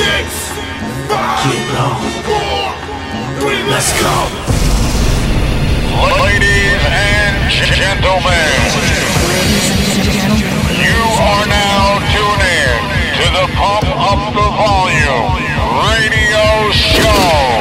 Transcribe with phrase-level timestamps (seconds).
[0.00, 1.92] Get low.
[3.68, 4.16] Let's go.
[6.24, 7.36] Ladies and
[7.76, 8.48] gentlemen,
[10.80, 12.80] you are now tuned in
[13.12, 15.36] to the Pump Up the Volume
[15.84, 17.60] radio show.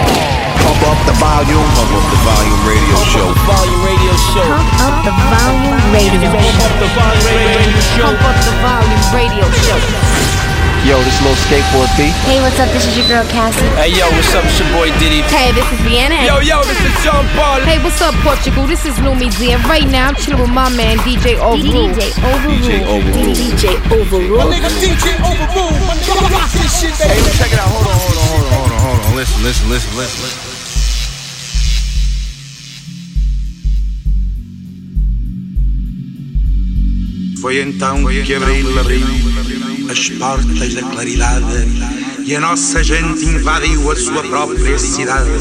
[0.63, 1.67] Pump up the volume.
[1.75, 3.27] Pump up the volume radio show.
[3.51, 4.47] Volume Radio Show.
[4.47, 6.23] Pump up the volume radio.
[6.23, 6.39] show.
[6.39, 8.07] Pump up the Volume Radio Show.
[8.07, 10.48] Pump up the volume radio show.
[10.87, 12.15] Yo, this little skateboard beat.
[12.23, 12.71] Hey, what's up?
[12.71, 13.59] This is your girl Cassie.
[13.75, 14.47] Hey yo, what's up?
[14.47, 15.19] It's your boy Diddy.
[15.27, 16.15] Hey, this is Vienna.
[16.23, 17.59] Yo yo, this is Sean Paul.
[17.67, 18.63] Hey, what's up, Portugal?
[18.65, 21.91] This is Lumi Z, and right now I'm chilling with my man DJ Overrule.
[21.91, 22.63] DJ Overrule.
[22.63, 23.35] DJ Overrule.
[23.35, 24.39] DJ Overrule.
[24.39, 25.99] My nigga DJ Overrule.
[26.95, 27.67] Hey, check it out.
[27.67, 29.15] Hold on, hold on, hold on, hold on, hold on.
[29.17, 30.59] Listen, listen, listen, listen, listen.
[37.41, 39.07] Foi então que Abril abriu
[39.89, 41.98] as portas da claridade
[42.29, 45.31] e a nossa gente invadiu a sua própria cidade.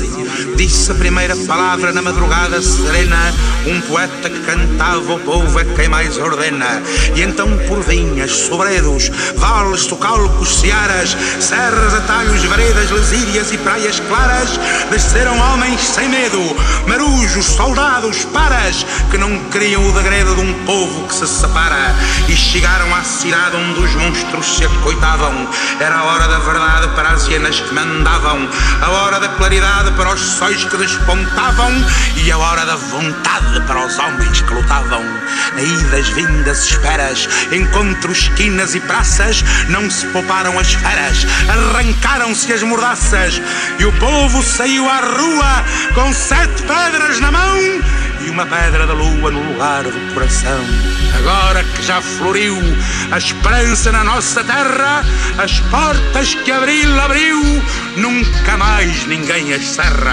[0.56, 3.34] Disse a primeira palavra na madrugada serena,
[3.66, 6.82] um poeta que cantava o povo é quem mais ordena.
[7.14, 14.58] E então por vinhas, sobredos, vales, tocalcos, searas, serras, atalhos, veredas, lesírias e praias claras,
[14.90, 16.40] desceram homens sem medo,
[16.86, 21.94] marujos, soldados, paras, que não queriam o degredo de um povo que se separa.
[22.26, 25.46] E chegaram à cidade onde os monstros se acoitavam.
[25.80, 28.48] Era a hora da verdade para as hienas que mandavam,
[28.80, 31.72] a hora da claridade para os sóis que despontavam
[32.16, 35.02] e a hora da vontade para os homens que lutavam.
[35.56, 43.40] Idas, vindas, esperas, encontros, esquinas e praças, não se pouparam as feras, arrancaram-se as mordaças
[43.78, 47.58] e o povo saiu à rua com sete pedras na mão
[48.28, 50.60] e uma pedra da lua no lugar do coração.
[51.16, 52.56] Agora que já floriu
[53.10, 55.02] a esperança na nossa terra,
[55.38, 57.40] as portas que Abril abriu,
[57.96, 60.12] nunca mais ninguém as cerra.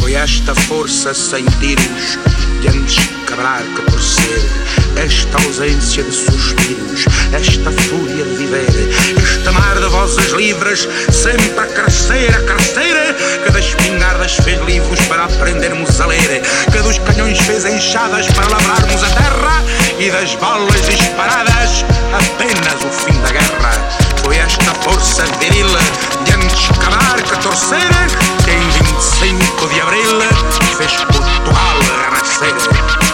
[0.00, 2.18] Foi esta força sem tiros
[2.60, 4.42] de antes quebrar que torcer,
[4.96, 8.91] esta ausência de suspiros, esta fúria de viver,
[9.42, 15.00] este mar de vozes livres, sempre a crescer, a crescer, que das espingardas fez livros
[15.08, 19.62] para aprendermos a ler, que dos canhões fez enxadas para lavrarmos a terra
[19.98, 23.88] e das balas disparadas apenas o fim da guerra.
[24.22, 25.66] Foi esta força viril
[26.24, 27.90] de antes quebrar que torcer,
[28.44, 30.20] que em 25 de abril
[30.76, 33.11] fez Portugal renascer.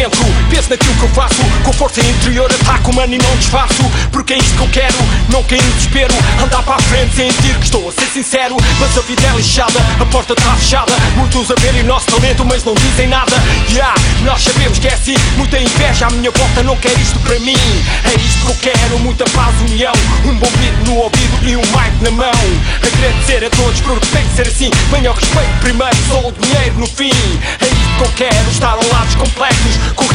[0.00, 0.10] Eu
[0.48, 1.42] penso naquilo que eu faço.
[1.64, 4.96] Com força interior ataco, mano, e não desfaço Porque é isto que eu quero,
[5.30, 6.14] não cair no desespero.
[6.42, 8.56] Andar para a frente, sentir que estou a ser sincero.
[8.80, 10.92] Mas a vida é lixada, a porta está fechada.
[11.16, 13.32] Muitos a verem o nosso talento, mas não dizem nada.
[13.70, 13.94] Yeah,
[14.24, 17.56] Nós sabemos que é assim, muita inveja À minha volta não quer isto para mim.
[18.04, 19.92] É isto que eu quero, muita paz, união.
[20.24, 22.32] Um bom beat no ouvido e um mic na mão.
[22.76, 24.70] Agradecer a todos porque tem que ser assim.
[24.90, 27.12] Venha ao respeito primeiro, só o dinheiro no fim.
[27.60, 29.61] É isto que eu quero, estar ao lado dos complexos.
[29.61, 29.61] Com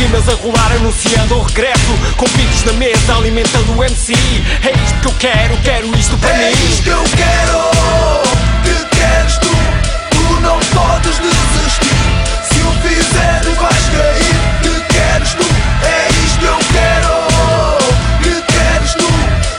[0.07, 4.13] rimas a rolar anunciando o regresso Com beats na mesa alimentando o MC
[4.63, 6.65] É isto que eu quero, quero isto para É mim.
[6.69, 7.71] isto que eu quero,
[8.63, 9.49] que queres tu,
[10.11, 11.97] tu não podes desistir.
[12.49, 15.45] Se o fizeres vais cair, que queres tu,
[15.85, 17.13] é isto que eu quero,
[18.23, 19.07] que queres tu,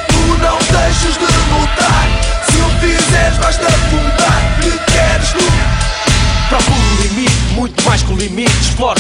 [0.09, 2.09] tu não deixes de lutar.
[2.51, 5.53] Se o fizeres vais te afundar, que queres tu.
[6.49, 8.51] Procuro o limite, muito mais que o limite.
[8.61, 8.99] Exploro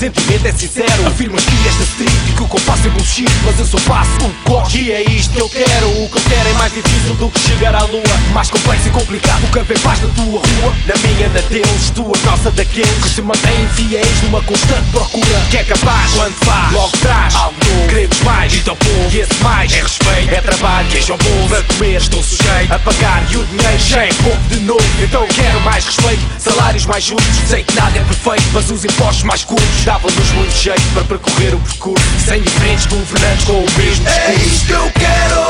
[0.00, 3.66] sentimento é sincero Afirmas que esta street e que o compasso é bullshit Mas eu
[3.66, 5.34] só faço o que gosto e é isto?
[5.34, 8.02] Que eu quero O que eu quero é mais difícil do que chegar à lua.
[8.32, 10.74] Mais complexo e complicado, campo é paz na tua rua.
[10.86, 15.40] Na minha, na deles, tua, nossa daqueles Que se mantêm fiéis numa constante procura.
[15.50, 17.56] Que é capaz, quando faz, logo traz Algo
[17.88, 21.96] queremos mais, então povo E esse mais é respeito, é trabalho, queijo bolso Para comer
[21.96, 26.22] estou sujeito a pagar e o dinheiro cheio Pouco de novo, então quero mais respeito
[26.38, 30.52] Salários mais justos, sei que nada é perfeito Mas os impostos mais curtos Davam-nos muito
[30.56, 32.04] jeito para percorrer o percurso.
[32.24, 34.46] Sem diferentes governantes com o mesmo É discurso.
[34.46, 35.42] isto que eu quero,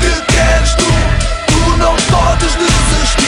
[0.00, 0.86] que queres tu,
[1.48, 3.23] tu não podes desistir.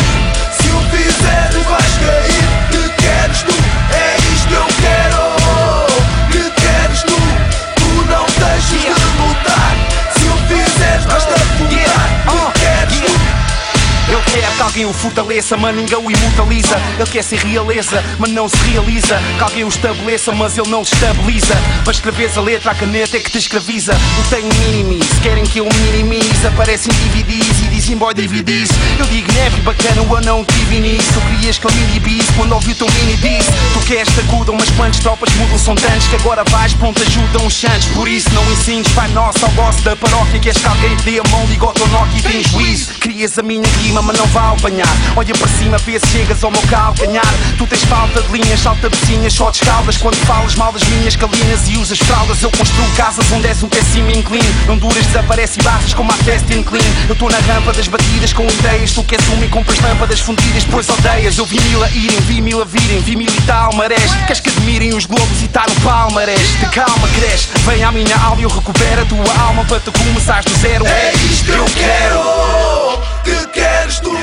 [14.66, 16.76] Alguém o fortaleça, mas ninguém o imortaliza.
[16.98, 19.18] Ele quer ser realeza, mas não se realiza.
[19.38, 21.54] Que alguém o estabeleça, mas ele não se estabiliza.
[21.84, 23.92] Para escreveres a letra, a caneta é que te escraviza.
[23.92, 26.46] Eu tenho minimis, querem que eu minimize.
[26.46, 28.68] Aparecem DVDs e dizem boy DVDs.
[28.98, 31.12] Eu digo neve bacana, eu não tive nisso.
[31.12, 33.50] Tu querias que eu me inibisse quando ouvi o teu mini disse.
[33.72, 37.42] Tu queres te acuda, umas quantas tropas mudam, são tantos que agora vais, pronto, ajuda
[37.42, 37.86] uns chantes.
[37.88, 40.40] Por isso não ensines, pai nosso, ao boss da paróquia.
[40.40, 41.86] Queres que alguém te dê a mão, liga ao teu
[42.16, 42.94] e tem juízo.
[42.94, 44.88] Querias a minha rima, mas não vai apanhar.
[45.14, 47.26] Olha para cima, vê se chegas ao meu calcanhar.
[47.58, 49.96] Tu tens falta de linhas, salta vizinhas, só descaldas.
[49.96, 53.68] Quando falas mal das minhas calinas e usas fraldas, eu construo casas onde és um
[53.68, 54.54] péssimo inclino.
[54.66, 56.84] Não duras, desaparece e barras como a festa incline.
[57.08, 58.92] Eu estou na rampa das batidas com ideias.
[58.92, 61.38] Tu queres uma e compras lâmpadas fundidas, pois aldeias.
[61.38, 64.10] Eu vi mil a irem, vi mil a virem, vi mil e tal marés.
[64.26, 66.48] Queres que admirem os globos e tá no palmarés?
[66.58, 69.92] De calma, cresce, vem à minha aula e eu recupero a tua alma para tu
[69.92, 70.86] começares do zero.
[70.86, 74.16] É isto que eu quero, que queres tu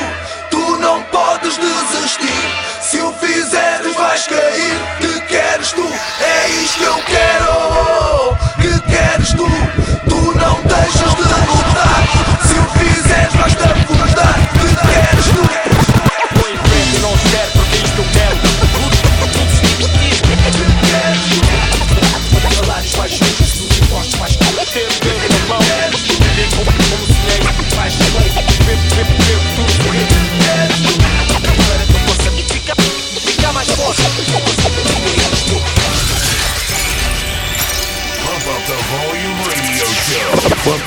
[0.84, 2.54] não podes desistir.
[2.82, 8.03] Se o fizeres vais cair, que queres tu, é isto que eu quero,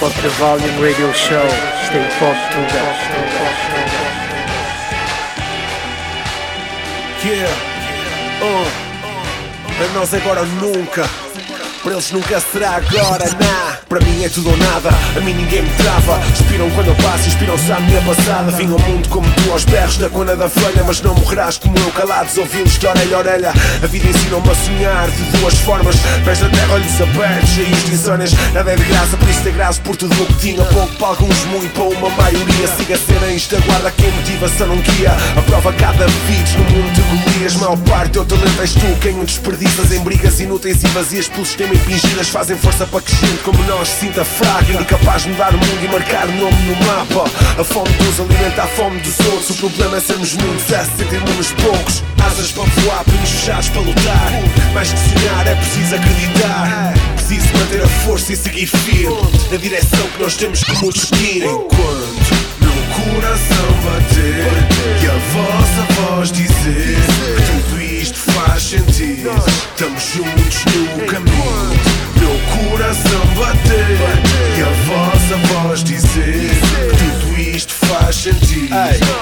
[0.02, 1.46] up the volume radio show.
[1.86, 2.56] Stay focused.
[7.24, 7.48] Yeah.
[8.42, 8.86] Uh.
[9.76, 11.25] Para nós agora nunca.
[11.86, 13.76] Para eles nunca será agora, nah.
[13.88, 16.20] Para mim é tudo ou nada, a mim ninguém me trava.
[16.32, 18.50] Inspiram quando eu passo, inspiram-se à minha passada.
[18.56, 20.82] Vim ao mundo como tu aos berros da cona da folha.
[20.84, 23.50] Mas não morrerás como eu, calados, ouvi-los de orelha a orelha.
[23.84, 25.94] A vida ensina-me a sonhar de duas formas.
[26.24, 28.36] Pés na terra, olhos abertos, cheios de.
[28.52, 30.64] Nada é de graça, por isso tem graça por tudo o que tinha.
[30.64, 32.66] Pouco para alguns, muito para uma maioria.
[32.76, 35.12] Siga a cena, isto aguarda quem motivação não guia.
[35.38, 37.54] Aprova cada vídeo no mundo de Golias.
[37.54, 41.46] Maior parte teu talento és tu quem o desperdiças em brigas inúteis e vazias pelo
[41.46, 42.28] sistema impingidas.
[42.28, 44.72] Fazem força para que gente como nós se sinta fraca.
[44.72, 47.30] Incapaz de mudar o mundo e marcar o nome no mapa.
[47.58, 49.50] A fome dos alimenta a fome dos outros.
[49.50, 52.02] O problema é sermos muitos, é sentirmos poucos.
[52.26, 54.32] Asas para voar, punhos fechados para lutar.
[54.74, 56.94] Mais que sonhar, é preciso acreditar.
[57.14, 59.16] Preciso manter a força e seguir firme
[59.50, 61.46] na direção que nós temos como destino.
[61.46, 64.46] Enquanto meu coração bater
[65.02, 67.85] e a vossa voz dizer que tudo
[68.36, 69.30] faz sentido.
[69.46, 70.64] Estamos juntos
[70.98, 71.36] no caminho.
[72.20, 72.36] Meu
[72.70, 73.96] coração bater
[74.56, 76.50] e a vossa voz dizer
[76.98, 77.25] que tudo
[77.56, 78.74] isto faz sentido.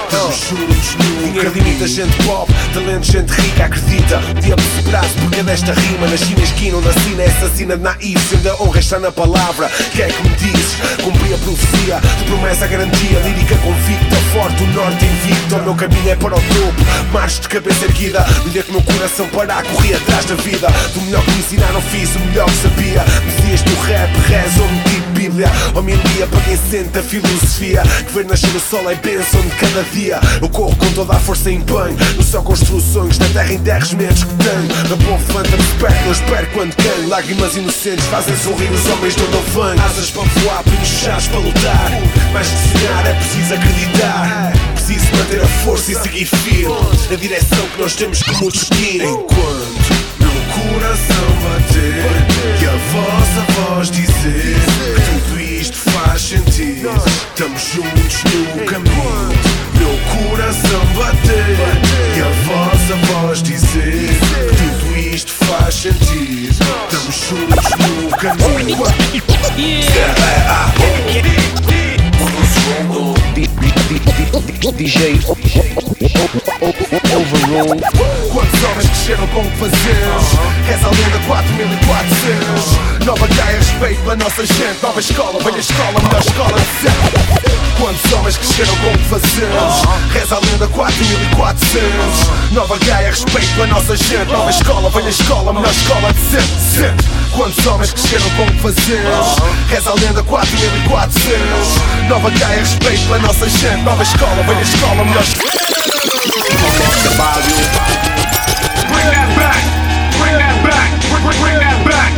[0.03, 4.19] Estamos juntos no Dinheiro limita gente pop, talento gente rica acredita.
[4.41, 6.05] Dia braço porque é desta rima.
[6.07, 8.19] Na esquina onde assina é assassina de naive.
[8.29, 9.69] Sendo a honra está na palavra.
[9.93, 10.75] Que é que me dizes?
[11.01, 13.19] Cumpri a profecia, de promessa a garantia.
[13.19, 15.55] Lírica convicta, forte, o norte invicto.
[15.55, 18.25] O meu caminho é para o topo, marcho de cabeça erguida.
[18.51, 20.67] Dia que o meu coração parar, corri atrás da vida.
[20.93, 23.05] Do melhor que me ensinaram, fiz o melhor que sabia.
[23.25, 25.51] Messias do rap, rezo, tipo Bíblia.
[25.73, 27.81] Homilia para quem sente a filosofia.
[28.05, 30.19] Que ver nascer o sol é bênção de cada dia.
[30.39, 31.97] Eu corro com toda a força e empenho.
[32.15, 34.89] No céu construo sonhos, na terra enterro os medos que tenho.
[34.89, 37.09] Na boa levanta-me perto, não espero quando canho.
[37.09, 39.83] Lágrimas inocentes fazem sorrir os homens do venho.
[39.83, 41.91] Asas para voar, punhos fechados para lutar.
[42.31, 44.53] Mais que sonhar, é preciso acreditar.
[44.75, 46.75] Preciso manter a força e seguir firme.
[47.09, 49.05] Na direção que nós temos como destino.
[49.05, 52.05] Enquanto meu coração bater
[74.77, 75.23] DJ
[77.15, 78.14] Overrule.
[78.75, 80.25] Homens cresceram com fazemos?
[80.67, 84.83] Reza a lenda 4400 Nova Gaia, respeito pela nossa gente.
[84.83, 87.15] Nova escola, velha escola, melhor escola de sempre
[87.79, 89.81] Quantos homens cresceram com fazemos?
[90.11, 94.31] Reza a lenda 4400 Nova Gaia, respeito pela nossa gente.
[94.33, 97.05] Nova escola, velha escola, melhor escola de sempre, sempre.
[97.31, 99.37] Quantos homens cresceram com fazemos?
[99.69, 103.83] Reza a lenda 4400 Nova Gaia, respeito pela nossa gente.
[103.83, 105.65] Nova escola, velha escola, melhor escola.
[107.85, 108.04] Bring
[109.11, 109.61] that back.
[110.17, 110.89] Bring that back.
[111.39, 112.11] Bring, that back.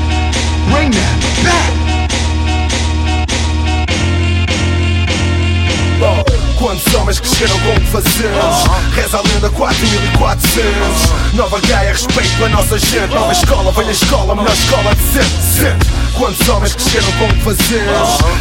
[0.71, 0.91] Bring.
[6.57, 8.63] Quantos homens que chegaram com fazemos?
[8.95, 14.53] Reza a lenda 4400 Nova Gaia, respeito a nossa gente Nova escola, velha escola, melhor
[14.53, 17.83] escola de sempre, sempre Quantos homens cresceram com o que fazer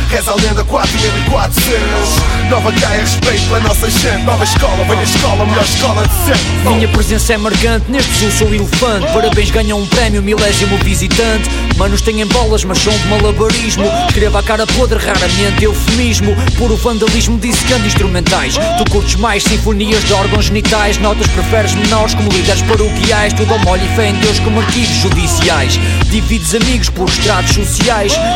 [0.08, 4.22] Reza a lenda 4400 Nova Gaia, respeito pela nossa gente.
[4.22, 6.74] Nova escola, velha escola, melhor escola de sempre.
[6.74, 9.12] Minha presença é marcante, neste zoo sou elefante.
[9.12, 11.50] Parabéns, ganham um prémio, milésimo visitante.
[11.76, 13.84] Manos têm bolas, mas são de malabarismo.
[14.08, 16.36] Escreva a cara podre, raramente eufemismo.
[16.56, 18.56] Puro vandalismo, dissecando instrumentais.
[18.78, 20.98] Tu curtes mais sinfonias de órgãos genitais.
[20.98, 23.32] Notas preferes menores como líderes paroquiais.
[23.32, 25.80] Tudo ao molho e fé em Deus como arquivos judiciais.
[26.10, 27.65] Divides amigos por estratos sociais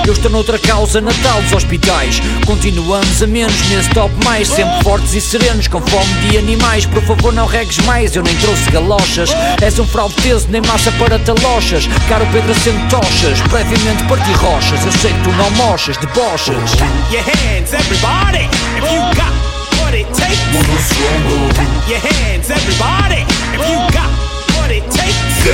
[0.07, 2.21] Eu estou noutra causa, Natal dos hospitais.
[2.45, 6.85] Continuamos a menos nesse top mais Sempre fortes e serenos, com fome de animais.
[6.85, 9.31] Por favor não regues mais, eu nem trouxe galochas.
[9.63, 11.87] És um fraude teso, nem massa para talochas.
[12.09, 14.85] Caro Pedro acende tochas, previamente parti rochas.
[14.85, 16.73] Eu sei que tu não mochas, debochas
[17.11, 19.33] Your hands, everybody, if you got
[19.81, 20.41] what it takes.
[21.89, 23.23] Your hands, everybody,
[23.55, 24.11] if you got
[24.59, 25.47] what it takes.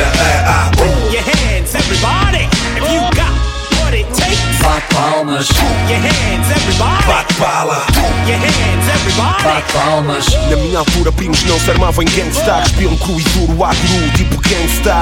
[1.12, 3.45] Your hands, everybody, if you got
[3.86, 4.55] what it takes.
[4.66, 5.49] Bate palmas,
[5.88, 7.06] Your hands, everybody.
[7.06, 7.87] Bate bala
[8.26, 9.44] Your hands, everybody.
[9.44, 10.26] bate palmas.
[10.50, 14.37] Na minha altura primos não se armavam em gangsta Respiam cru e duro, agro, tipo
[14.40, 14.99] gangsta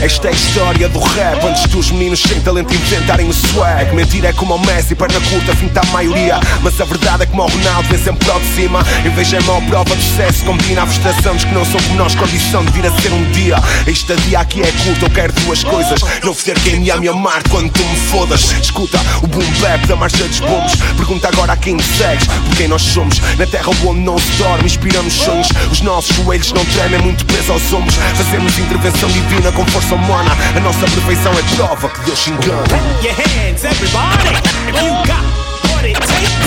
[0.00, 1.44] Esta é a história do rap.
[1.44, 3.94] Antes dos meninos sem talento inventarem o swag.
[3.94, 6.40] Mentira é como o Messi, perna curta, finta a maioria.
[6.62, 8.80] Mas a verdade é que o Ronaldo vem sempre para o de cima.
[9.04, 10.46] Em vez de é maior prova de sucesso.
[10.46, 12.14] Combina a frustração dos que não são como nós.
[12.14, 13.56] Condição de vir a ser um dia.
[13.86, 16.00] A estadia aqui é curta, eu quero duas coisas.
[16.24, 19.84] Não ser quem me ama e amar quando tu me fodas Escuta o boom bap
[19.88, 23.18] da marcha dos bombos Pergunta agora a quem segues Por quem nós somos.
[23.36, 25.48] Na terra onde não se dorme Inspiramos sonhos.
[25.72, 27.96] Os nossos joelhos não tremem Muito peso aos ombros.
[27.96, 30.30] Fazemos intervenção divina com força humana.
[30.56, 32.62] A nossa perfeição é prova que Deus engana.
[33.02, 34.36] Your hands, everybody,
[34.68, 35.24] if you got
[35.72, 36.38] what it takes.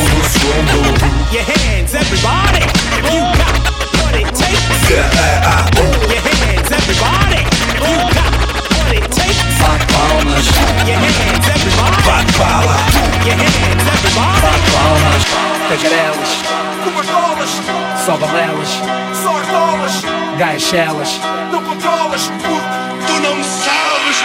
[1.34, 2.64] Your hands, everybody,
[2.98, 3.60] if you got
[4.02, 4.90] what it takes.
[4.90, 5.04] Your
[6.22, 7.44] hands, everybody,
[7.76, 8.11] if you got
[9.94, 10.48] palmas.
[12.06, 12.76] Bate bala
[13.32, 14.72] everybody.
[14.72, 15.24] palmas
[15.70, 16.32] Tagarelas,
[16.84, 17.50] Como bolas
[18.06, 18.70] só balelas,
[19.24, 20.02] Só as bolas
[20.38, 21.20] gaixelas.
[21.52, 24.24] Não controlas porque tu não sabes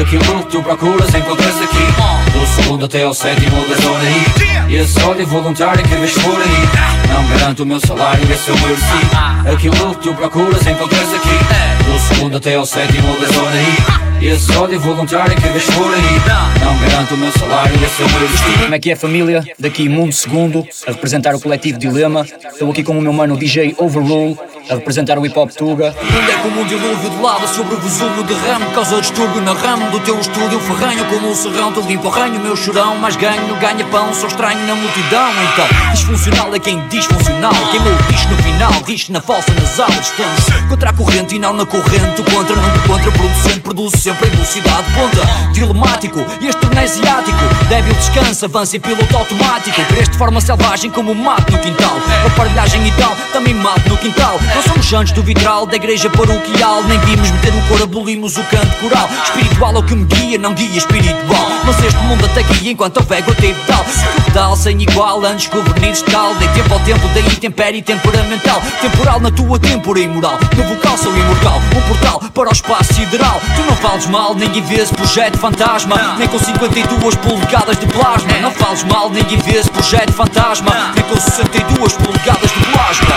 [0.00, 2.32] Aquilo que tu procuras encontras aqui.
[2.32, 4.72] Do segundo até ao sétimo da zona I.
[4.72, 7.12] E esse ódio voluntário que vês por aí.
[7.12, 11.84] Não garanto o meu salário, esse eu mereci Aquilo que tu procuras encontras aqui.
[11.84, 15.92] Do segundo até ao sétimo da zona I E esse ódio voluntário que vês por
[15.92, 19.44] aí Não garanto o meu salário, esse eu mereci Como é que é família?
[19.58, 19.88] Daqui?
[19.88, 22.24] Mundo Segundo, a representar o coletivo Dilema.
[22.52, 24.38] Estou aqui com o meu mano DJ Overrule,
[24.70, 25.92] a representar o hip hop Tuga.
[26.00, 29.54] Onde é como um dilúvio de lava sobre o resumo de ramo Causa distúrbio na
[29.54, 30.60] ramo do teu estúdio.
[30.60, 34.64] Ferranho como um serrão, te limpo arranho Meu chorão, mas ganho, ganha pão Sou estranho
[34.68, 35.30] na multidão.
[35.52, 39.90] Então, disfuncional é quem disfuncional Queimou o bicho no final, risco na falsa nasal.
[39.90, 42.22] Estamos contra a corrente e não na corrente.
[42.22, 44.92] Contra, não contra, producente Produzo sempre em velocidade.
[44.92, 47.38] Ponta Dilemático, este torneio asiático.
[47.68, 49.82] Débil descansa, avança em piloto automático.
[49.86, 51.96] Cresce de forma selvagem como mato no quintal.
[52.26, 54.38] Aparelhagem e tal, também mato no quintal.
[54.54, 56.82] Não somos santos do vitral da igreja paroquial.
[56.84, 59.08] Nem vimos meter o cor, abolimos o canto coral.
[59.24, 61.46] Espiritual é o que me guia, não guia espiritual.
[61.64, 63.84] Mas este mundo até guia enquanto houver gota e pedal
[64.24, 66.34] Pedal sem igual, antes governidos de tal.
[66.36, 68.60] Dei tempo ao tempo, daí tempero e temperamental.
[68.80, 73.40] Temporal na tua tempora imoral No vocal sou imortal, um portal para o espaço sideral.
[73.54, 76.16] Tu não fales mal, ninguém vê esse projeto fantasma.
[76.18, 78.32] Nem com 52 polegadas de plasma.
[78.40, 78.50] Não.
[78.50, 80.92] Fales mal, ninguém vê esse projeto fantasma.
[80.94, 83.16] Nem com 62 polegadas de plasma.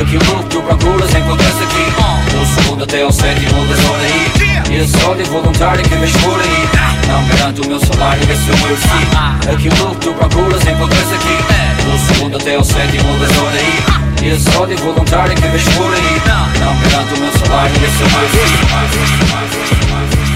[0.00, 4.72] Aquilo que tu procuras encontras aqui Do segundo até ao sétimo da zona I.
[4.72, 6.68] E esse ódio voluntário que vês por aí.
[7.08, 11.36] Não garanto o meu salário, esse eu mereci Aquilo que tu procuras encontras aqui
[11.84, 15.92] Do segundo até ao sétimo da zona I E esse ódio voluntário que vês por
[15.92, 16.20] aí
[16.60, 18.54] Não garanto o meu salário, esse eu mereci
[19.90, 20.29] Muito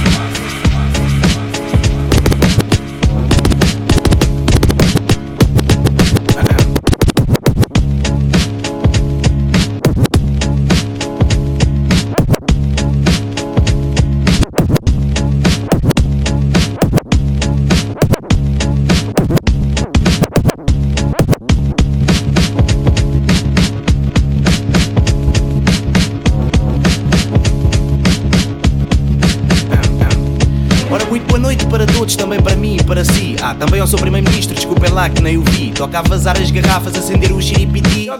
[35.11, 35.54] que nem o.
[35.75, 38.09] Toca a vazar as garrafas, acender o xiripiti.
[38.09, 38.17] É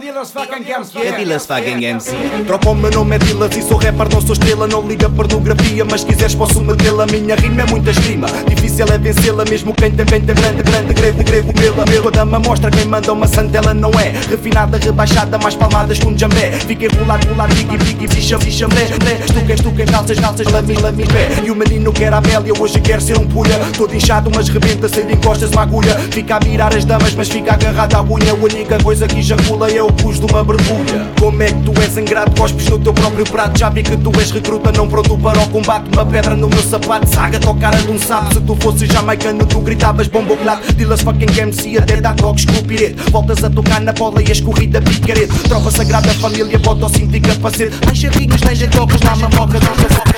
[1.13, 2.15] Dilas fucking MC.
[2.45, 5.85] Tropa o meu nome é Dilas e sou rapper, não sou estrela, não liga pornografia,
[5.85, 7.05] mas se quiseres posso metê-la.
[7.05, 11.23] Minha rima é muita esgrima, difícil é vencê-la, mesmo quem tem venta grande, grande, grego,
[11.23, 11.85] grego, mela.
[11.85, 16.17] Meu dama mostra quem manda uma santela, não é refinada, rebaixada, mais palmadas que um
[16.17, 16.51] jambé.
[16.51, 19.15] Fica enrolado, rolado, biggie, biggie, ficha, ficha, mé, mé.
[19.27, 21.29] Tu queres, tu queres, calças, calças, lami, lami, pé.
[21.45, 23.57] E o menino quer a Amélia, hoje quer ser um pulha.
[23.77, 25.95] Todo inchado, mas rebenta, sem encostas uma agulha.
[26.11, 28.31] Fica a mirar as damas, mas fica agarrado à unha.
[28.31, 31.11] A única coisa que ejacula é o pus de uma borbulha.
[31.19, 33.57] Como é que tu és ingrato, cospes no teu próprio prato?
[33.59, 35.89] Já vi que tu és recruta, não pronto para o combate.
[35.93, 38.33] Uma pedra no meu sapato, saga-te ao cara de um sapo.
[38.33, 40.61] Se tu fosses jamaicano, tu gritavas bombo clap.
[40.73, 42.95] Dilas fucking MC, até dá toques com o pirete.
[43.11, 45.33] Voltas a tocar na bola e as corrida picarete.
[45.47, 47.75] Tropa sagrada, família, bota o cinto e capacete.
[47.87, 50.15] Ai, charrinhos, tens tocas, na mamoca, não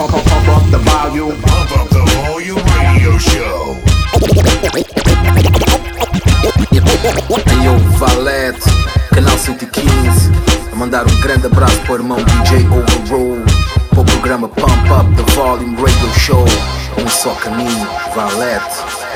[0.00, 1.36] Pump, pump, pump up the volume.
[1.42, 3.76] Pump up the volume radio show.
[7.02, 8.60] Yo, Valete,
[9.14, 9.88] canal 115.
[10.70, 13.42] A mandar um grande abraço para o irmão DJ Overroll.
[13.88, 16.44] Para o programa Pump Up the Volume Radio Show.
[17.02, 19.09] Um só caminho, Valete.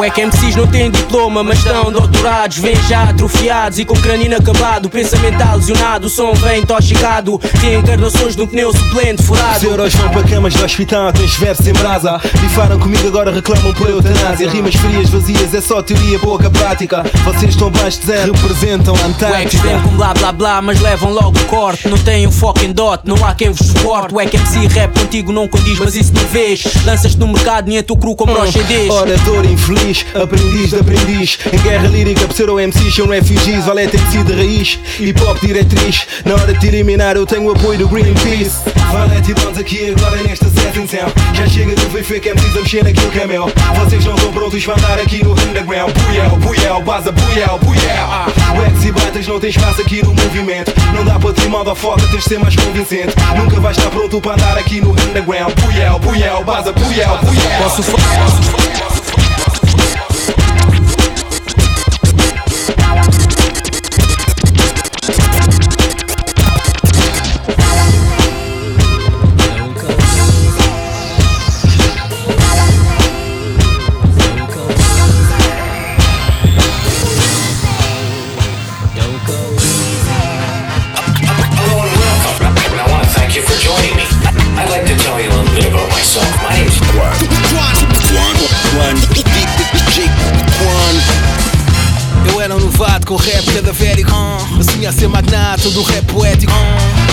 [0.00, 2.56] O é que MCs não têm diploma, mas estão doutorados.
[2.56, 4.88] Vêm já atrofiados e com crânio inacabado.
[4.88, 7.38] Pensamental lesionado, o som vem toxicado.
[7.60, 9.66] Reencarnações de um pneu suplente Os furado.
[9.66, 12.18] euros vão para camas do hospital, tens versos em brasa.
[12.40, 14.48] Bifaram comigo, agora reclamam por eutanásia.
[14.48, 17.04] Rimas frias, vazias, é só teoria, pouca prática.
[17.22, 19.80] Vocês estão abaixo de zero, representam a O é Antártica.
[19.82, 21.86] com blá blá blá, mas levam logo o corte.
[21.90, 24.14] Não tem um em dot, não há quem vos suporte.
[24.14, 26.64] O é que MC rap contigo não condiz, mas isso não vês.
[26.86, 28.88] Lanças-te no mercado, nem a tu cru compra os CDs.
[28.88, 31.38] Orador infeliz, aprendiz de aprendiz.
[31.52, 33.64] Em guerra lírica, pseudo MCs são refugees.
[33.64, 36.06] Valete MC de raiz, hip hop diretriz.
[36.24, 38.58] Na hora de eliminar, eu tenho o apoio do Greenpeace.
[38.92, 41.12] Valete Dons aqui agora nesta town.
[41.34, 43.52] Já chega de ver fake MCs a mexer naquilo que é meu.
[43.84, 45.92] Vocês não estão prontos para andar aqui no underground.
[45.92, 48.08] Buyel, buyel, baza, buyel, buyel.
[48.56, 50.72] O ex e batas não tem espaço aqui no movimento.
[50.94, 53.14] Não dá para ter mal da foca, tens de ser mais convincente.
[53.36, 55.52] Nunca vais estar pronto para andar aqui no underground.
[55.60, 57.62] Buyel, buyel, baza, buyel, buyel.
[57.62, 57.82] Posso
[58.60, 58.69] I
[93.10, 94.12] com rap cadavérico
[94.60, 96.52] Assim a ser magnata do rap poético.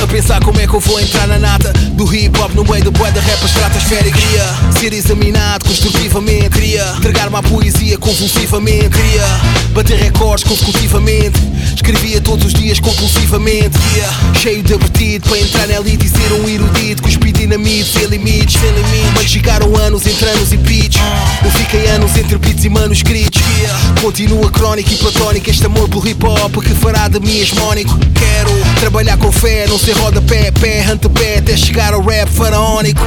[0.03, 2.83] A pensar como é que eu vou entrar na nata Do hip hop no meio
[2.83, 4.45] do bué da rap estratosférico Queria
[4.79, 11.39] ser examinado construtivamente Queria entregar-me à poesia convulsivamente Queria bater recordes consecutivamente.
[11.75, 14.33] Escrevia todos os dias compulsivamente yeah.
[14.39, 17.03] Cheio de apetite para entrar elite e ser um erudito.
[17.03, 19.13] Cuspir dinamite sem limites, sem limites.
[19.13, 20.99] Mas ficaram anos entre anos e beats
[21.43, 24.01] Eu fiquei anos entre beats e manuscritos yeah.
[24.01, 27.97] Continua crónico e platónico Este amor pelo hip hop que fará de mim hegemónico.
[28.13, 33.01] Quero trabalhar com fé, não ser rodapé, pé, antepé Até chegar ao rap faraónico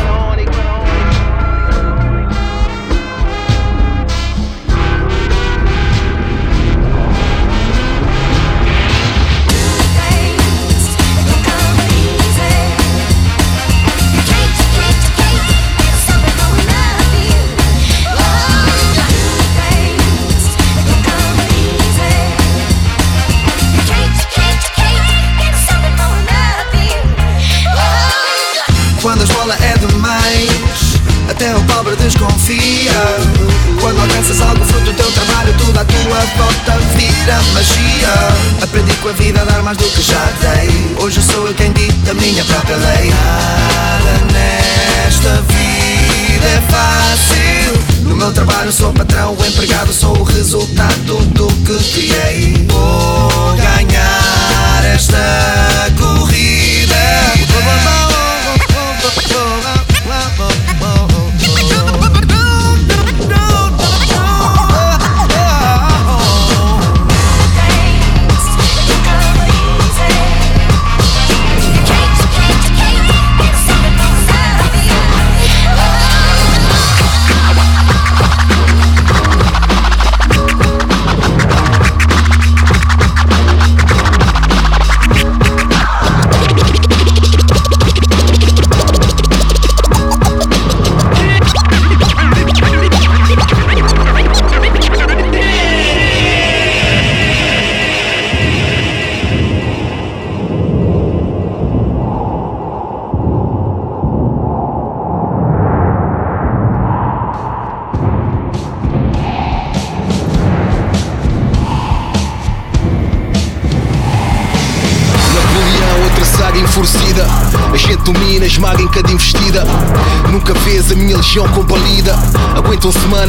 [34.20, 38.62] alcanças algo fruto do teu trabalho, tudo à tua volta vira magia.
[38.62, 40.96] Aprendi com a vida a dar mais do que já dei.
[40.98, 43.10] Hoje sou eu quem dita a minha própria lei.
[43.10, 48.08] Nada nesta vida é fácil.
[48.08, 52.66] No meu trabalho sou patrão, o empregado, sou o resultado do que criei.
[52.68, 56.50] Vou ganhar esta corrida.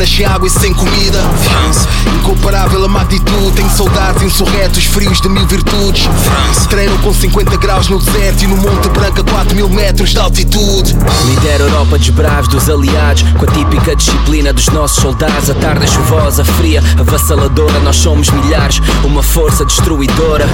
[0.01, 1.10] Semanas sem água e sem comida.
[3.81, 6.07] Soldados insurretos, frios de mil virtudes.
[6.69, 10.19] Treinam com 50 graus no deserto e no Monte Branco a 4 mil metros de
[10.19, 10.95] altitude.
[11.25, 15.53] Lidera a Europa dos bravos, dos aliados Com a típica disciplina dos nossos soldados A
[15.55, 20.47] tarde é chuvosa, fria, avassaladora Nós somos milhares, uma força destruidora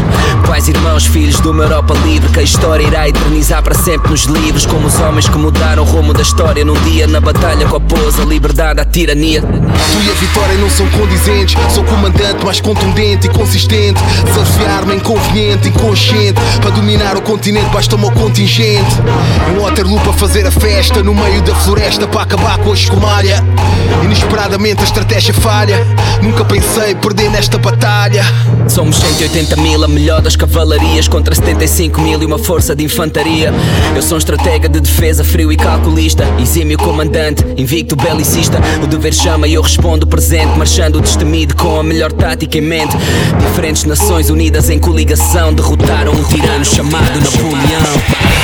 [0.46, 4.24] Pais, irmãos, filhos de uma Europa livre Que a história irá eternizar para sempre nos
[4.24, 7.76] livros Como os homens que mudaram o rumo da história Num dia na batalha que
[7.76, 11.56] opôs a liberdade à tirania Tu e a vitória não são condizentes.
[11.74, 14.02] Sou comandante mais contundente e consistente.
[14.26, 16.40] Desafiar-me inconveniente, inconsciente.
[16.62, 18.96] Para dominar o continente basta o meu contingente.
[19.52, 21.02] Em Waterloo para fazer a festa.
[21.02, 23.44] No meio da floresta para acabar com a escumalha.
[24.04, 25.86] Inesperadamente a estratégia falha.
[26.22, 28.24] Nunca pensei perder nesta batalha.
[28.70, 33.54] Somos 180 mil, a melhor das cavalarias Contra 75 mil e uma força de infantaria
[33.96, 39.14] Eu sou um estratega de defesa, frio e calculista Exímio comandante, invicto belicista O dever
[39.14, 42.96] chama e eu respondo presente Marchando destemido com a melhor tática em mente
[43.40, 48.38] Diferentes nações unidas em coligação Derrotaram um tirano chamado Napoleão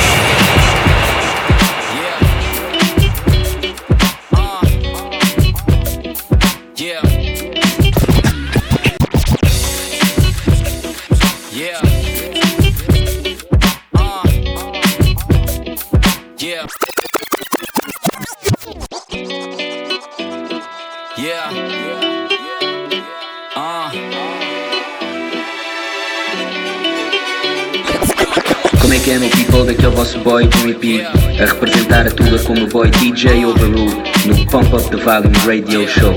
[30.24, 31.02] boy Jimmy P.
[31.02, 36.14] A representar a Tula como boy DJ Overrule No Pump Up the Volume Radio Show.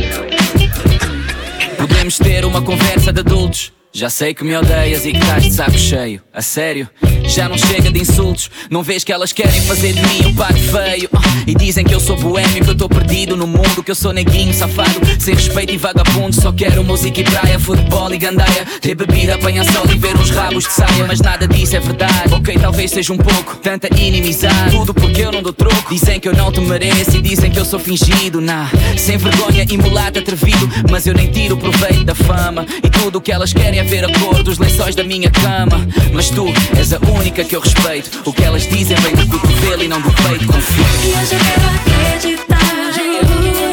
[1.77, 3.73] Podemos ter uma conversa de adultos.
[3.91, 6.21] Já sei que me odeias e que estás de saco cheio.
[6.31, 6.89] A sério,
[7.27, 8.49] já não chega de insultos.
[8.69, 11.09] Não vês que elas querem fazer de mim um par feio?
[11.13, 13.95] Ah, E dizem que eu sou boêmio, que eu estou perdido no mundo Que eu
[13.95, 18.65] sou neguinho, safado, sem respeito e vagabundo Só quero música e praia, futebol e gandaia.
[18.81, 21.05] Ter bebida, apanhar sol e ver uns rabos de saia.
[21.07, 22.33] Mas nada disso é verdade.
[22.33, 24.71] Ok, talvez seja um pouco, tanta inimizade.
[24.71, 25.89] Tudo porque eu não dou troco.
[25.89, 29.65] Dizem que eu não te mereço e dizem que eu sou fingido Nah, sem vergonha
[29.69, 30.69] e mulata atrevido.
[30.89, 32.65] Mas eu nem tiro proveito da fama.
[32.83, 35.87] E tudo o que elas querem é ver a cor dos lençóis da minha cama.
[36.13, 36.45] Mas tu
[36.77, 38.21] és a única que eu respeito.
[38.25, 40.47] O que elas dizem vem do cotovelo e não do peito.
[40.47, 40.85] Confio.
[41.03, 42.57] E eu quero acreditar.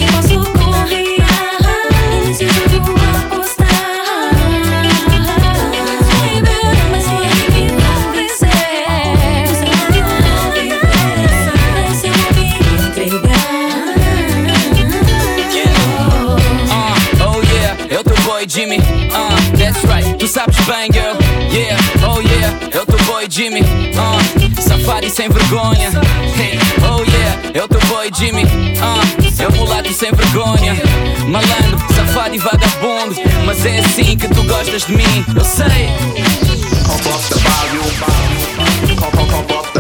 [0.01, 1.25] Eu posso confiar.
[2.11, 3.25] Eu vou me entregar.
[16.71, 16.87] Uh,
[17.21, 18.79] oh yeah, é o teu boy Jimmy.
[18.79, 21.24] Uh, that's right, tu sabes bem, girl.
[22.49, 23.61] O teu boy Jimmy.
[23.63, 25.91] Uh, safado e sem vergonha.
[26.39, 28.45] Hey, oh yeah, o teu boy Jimmy.
[28.45, 30.75] Uh, é o mulato sem vergonha.
[31.27, 33.15] Malandro, safado e vagabundo.
[33.45, 35.89] Mas é assim que tu gostas de mim, eu sei.
[36.87, 37.39] Pump up the
[39.51, 39.74] volume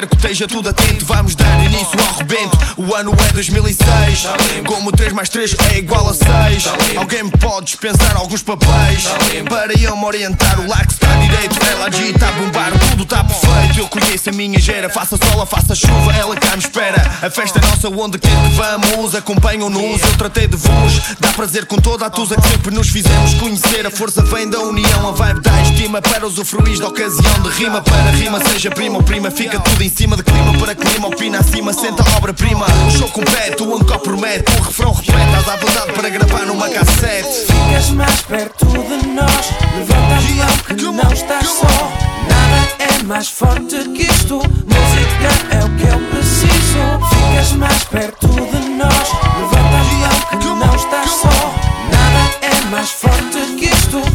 [0.00, 1.06] primeira fila, espero que esteja tudo atento.
[1.06, 2.58] Vamos dar início ao rebento.
[2.76, 4.26] O ano é 2006.
[4.66, 6.64] Como 3 mais 3 é igual a 6.
[6.96, 9.04] Alguém me pode dispensar alguns papéis
[9.48, 10.60] para eu me orientar.
[10.60, 12.70] O lax está direito, ela agita a bombar.
[12.90, 13.78] Tudo está perfeito.
[13.78, 14.90] Eu conheço a minha gera.
[14.90, 17.00] Faça sol, faça chuva, ela cá me espera.
[17.22, 19.14] A festa é nossa, onde quer que vamos.
[19.14, 21.00] Acompanham-nos, eu tratei de vos.
[21.18, 23.86] Dá prazer com toda a tusa que sempre nos fizemos conhecer.
[23.86, 26.02] A força vem da união, a vibe da estima.
[26.02, 29.30] Para usufruir da ocasião de rima para rima, seja prima ou prima.
[29.30, 31.08] Fica tudo em cima de clima para clima.
[31.08, 32.66] Opina acima, senta obra-prima.
[32.96, 34.52] Show compete, o encore promete.
[34.58, 37.46] O refrão repete, estás à vontade para gravar numa cassete.
[37.70, 41.66] Ficas mais perto de nós Levanta a mão que não estás só
[42.28, 48.28] Nada é mais forte que isto Música é o que eu preciso Ficas mais perto
[48.28, 51.54] de nós Levanta a mão que não estás só
[51.90, 54.09] Nada é mais forte que isto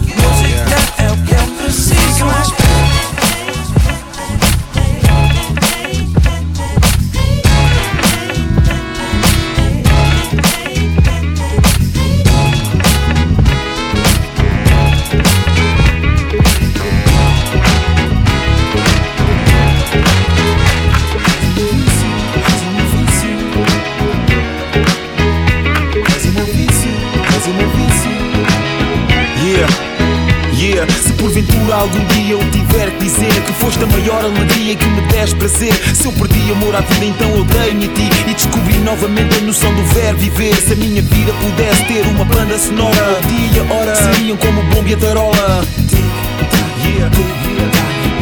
[35.25, 35.73] deste prazer.
[35.95, 39.41] Se eu perdi amor à vida, então eu dei-me a ti e descobri novamente a
[39.41, 40.55] noção do verbo viver.
[40.55, 44.93] Se a minha vida pudesse ter uma banda sonora, dia, hora, seriam como bomba e
[44.93, 45.65] a tarola.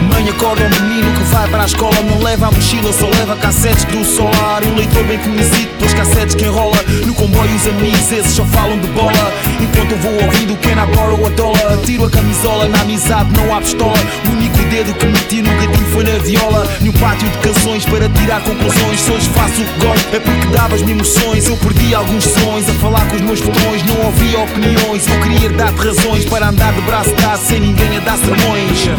[0.10, 3.36] Mãe acorda o menino que vai para a escola Não leva a mochila, só leva
[3.38, 8.12] cassetes do solar o leitor bem conhecido pelas cassetes que enrola No comboio os amigos,
[8.12, 9.33] esses só falam de bola
[9.64, 13.62] Enquanto vou ouvindo Can I borrow a dollar Tiro a camisola, na amizade não há
[13.62, 13.98] pistola.
[14.28, 16.68] O único dedo que meti no gatinho foi na viola.
[16.82, 19.00] Num pátio de canções para tirar conclusões.
[19.00, 21.48] Se hoje faço o que gosto é porque davas-me emoções.
[21.48, 25.50] Eu perdi alguns sonhos a falar com os meus botões Não ouvia opiniões, eu queria
[25.52, 28.90] dar-te razões Para andar de braço dado sem ninguém a dar sermões.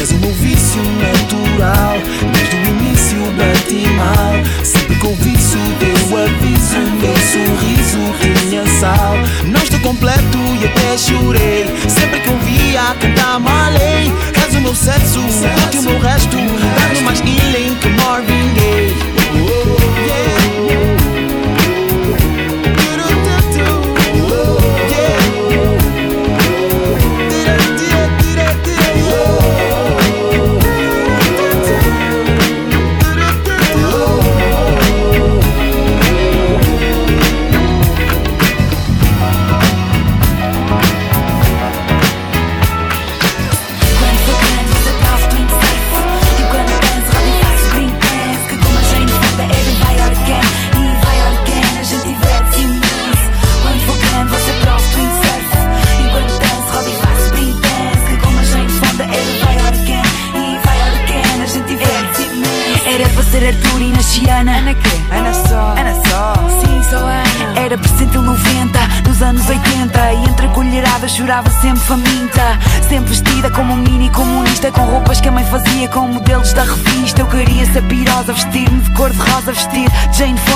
[0.00, 1.98] És o meu vício natural
[2.32, 2.67] Desde o
[3.38, 9.14] início bati mal Sempre com vício deu aviso Meu sorriso tinha sal.
[9.46, 11.66] Não estou completo e até chorei.
[11.88, 14.12] Sempre que ouvia cantar malei
[14.46, 19.07] És o meu sexo, o o meu resto Dá-me mais healing que Marvin Gaye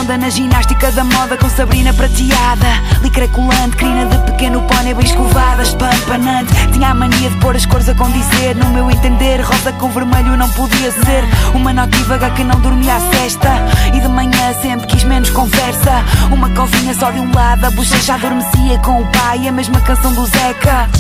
[0.03, 2.67] Fonda na ginástica da moda Com Sabrina prateada.
[3.03, 6.53] Licra colante, crina de pequeno pônei bem escovada Espampanante.
[6.73, 8.57] Tinha a mania de pôr as cores a condizer.
[8.57, 13.01] No meu entender, rosa com vermelho não podia ser Uma notívaga que não dormia à
[13.13, 13.49] cesta.
[13.95, 16.05] E de manhã sempre quis menos conversa.
[16.33, 20.13] Uma covinha só de um lado A bochecha adormecia com o pai A mesma canção
[20.15, 20.91] do Zeca.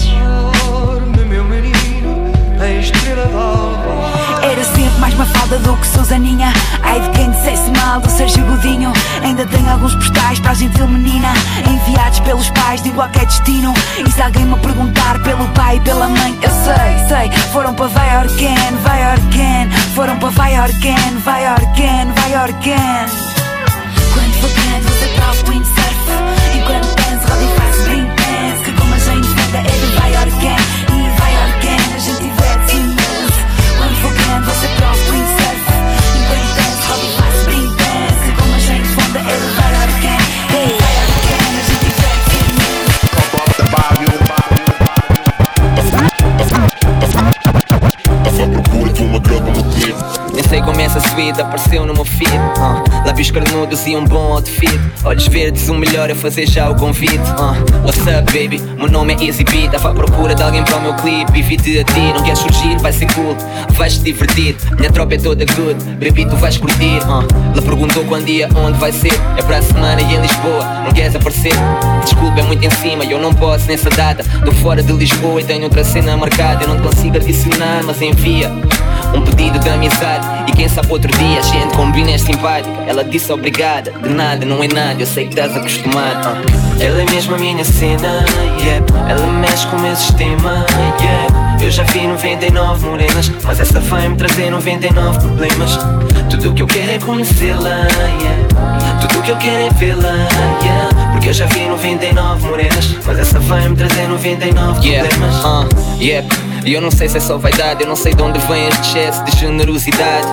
[1.28, 3.91] Meu menino, a estrela.
[4.52, 8.92] Era sempre mais mafalda do que Susaninha Ai de quem dissesse mal do Sérgio Godinho.
[9.22, 11.32] Ainda tenho alguns postais para a gentil menina
[11.66, 13.72] Enviados pelos pais de qualquer destino.
[14.06, 17.86] E se alguém me perguntar pelo pai e pela mãe Eu sei, sei, foram para
[17.86, 23.31] vai Orquen, vai Foram para vai Orquen, vai Orquen, vai
[51.32, 52.30] suíte apareceu no meu feed.
[52.30, 53.06] Uh.
[53.06, 54.78] Lábios carnudos e um bom outfit.
[55.04, 57.16] Olhos verdes, o melhor é fazer já o convite.
[57.16, 57.84] Uh.
[57.84, 59.68] What's up baby, meu nome é Easy B.
[59.70, 61.38] Tava à procura de alguém para o meu clipe.
[61.38, 63.36] E vi-te a ti, não queres surgir, vai ser cool.
[63.72, 65.82] Vais te divertir, minha tropa é toda good.
[65.94, 67.00] Baby tu vais curtir.
[67.06, 67.26] Uh.
[67.52, 69.12] Ela perguntou quando dia, onde vai ser.
[69.36, 71.54] É para a semana e em Lisboa, não queres aparecer?
[72.04, 74.24] Desculpa, é muito em cima, eu não posso nessa data.
[74.44, 76.64] Tô fora de Lisboa e tenho outra cena marcada.
[76.64, 78.50] Eu não consigo adicionar, mas envia
[79.14, 80.26] um pedido de amizade.
[80.48, 84.44] E quem sabe outro dia a gente combina é simpática Ela disse obrigada, de nada,
[84.44, 85.00] não é nada.
[85.00, 86.82] Eu sei que estás acostumado uh.
[86.82, 88.24] Ela é mesmo a minha cena,
[88.60, 88.84] yeah.
[89.08, 90.66] Ela mexe com o meu sistema,
[91.00, 91.58] yeah.
[91.62, 95.78] Eu já vi 99 morenas Mas essa vai me trazer 99 problemas.
[96.28, 97.86] Tudo o que eu quero é conhecê-la,
[98.20, 99.00] yeah.
[99.00, 100.12] Tudo o que eu quero é vê-la,
[100.62, 101.12] yeah.
[101.12, 105.44] Porque eu já vi 99 morenas Mas essa vai me trazer 99 Yeah, problemas.
[105.44, 106.51] Uh, yeah.
[106.64, 108.98] E eu não sei se é só vaidade, eu não sei de onde vem este
[108.98, 110.26] excesso de generosidade.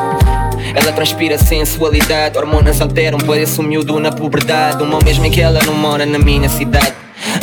[0.75, 4.83] Ela transpira sensualidade, hormonas alteram, parece um miúdo na puberdade.
[4.83, 6.93] Uma mesmo em que ela não mora na minha cidade,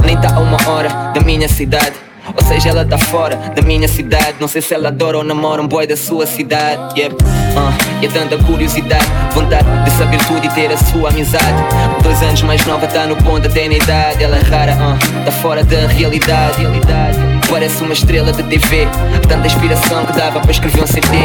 [0.04, 2.05] nem tá a uma hora da minha cidade.
[2.34, 4.34] Ou seja, ela tá fora da minha cidade.
[4.40, 7.00] Não sei se ela adora ou namora um boy da sua cidade.
[7.00, 7.14] Yep.
[7.14, 11.44] Uh, e é tanta curiosidade, vontade de saber tudo e ter a sua amizade.
[12.02, 14.22] Dois anos mais nova, tá no ponto até na idade.
[14.22, 16.60] Ela é rara, uh, tá fora da realidade.
[16.60, 17.18] realidade.
[17.48, 18.86] Parece uma estrela de TV.
[19.28, 21.16] Tanta inspiração que dava para escrever um CD.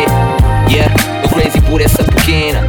[0.69, 2.61] Yeah, eu crazy por essa pequena.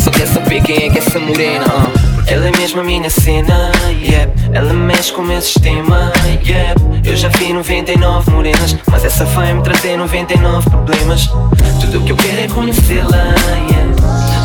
[0.00, 1.64] Só quer saber quem é que é essa morena.
[1.66, 2.16] Uh.
[2.28, 3.70] Ela é mesmo a minha cena,
[4.02, 4.32] yep.
[4.52, 6.12] Ela mexe com o meu sistema,
[6.44, 6.80] yep.
[7.06, 11.28] Eu já vi 99 morenas, mas essa vai me trazer 99 problemas.
[11.80, 13.16] Tudo o que eu quero é conhecê-la,
[13.70, 13.94] yeah.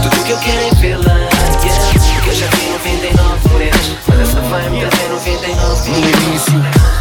[0.04, 2.28] Tudo o que eu quero é vê-la, yeah.
[2.28, 6.54] Eu já vi 99 morenas, mas essa vai me trazer 99 No início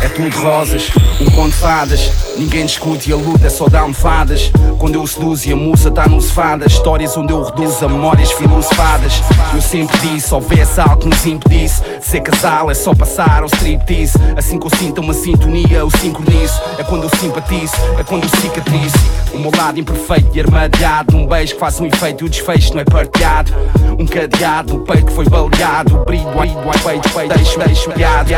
[0.02, 2.10] é tudo rosas, um conto de fadas.
[2.38, 4.50] Ninguém discute e a luta é só dar almofadas.
[4.78, 7.84] Quando eu o seduzo e a musa tá no sofá das histórias onde eu reduzo
[7.84, 9.20] a memórias filosofadas.
[9.54, 13.46] Eu sempre disse: se houvesse algo que nos impedisse ser casal, é só passar ao
[13.46, 14.14] striptease.
[14.38, 16.58] Assim que eu sinto uma sintonia, eu sincronizo.
[16.78, 18.96] É quando eu simpatizo, é quando eu cicatrizo.
[19.34, 21.14] O meu lado imperfeito e armadilhado.
[21.14, 23.52] Num beijo que faz um efeito e o desfecho não é partilhado.
[23.98, 26.00] Um cadeado, o peito que foi baleado.
[26.00, 28.30] O brilho, aí, peito, peito, deixo, deixo, piado.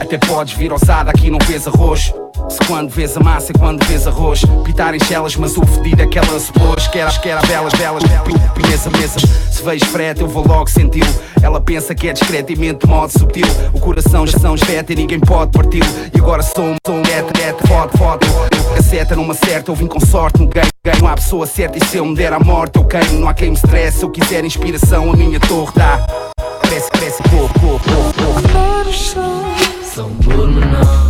[0.00, 2.12] Até podes vir ousada, aqui não vês arroz.
[2.48, 6.06] Se quando vês a massa é quando vês arroz Pitarem chelas, mas o fedido é
[6.06, 8.02] que ela se pôs Que era, que era belas, belas,
[8.54, 11.12] pinheza, mesas Se vejo frete eu vou logo senti-lo.
[11.42, 13.46] Ela pensa que é discreto e mente de modo subtil.
[13.72, 15.86] O coração já são espeta e ninguém pode parti-lo.
[16.14, 18.26] E agora sou um, sou um net, net, foto, foto.
[18.78, 20.68] A seta numa certa, eu vim com sorte no game
[21.00, 23.34] Não há pessoa certa e se eu me der a morte eu queimo Não há
[23.34, 26.28] quem me stresse, se eu quiser inspiração a minha torre dá
[26.68, 28.92] Cresce, pouco, pouco, pouco, pouco
[29.84, 31.08] São pormenor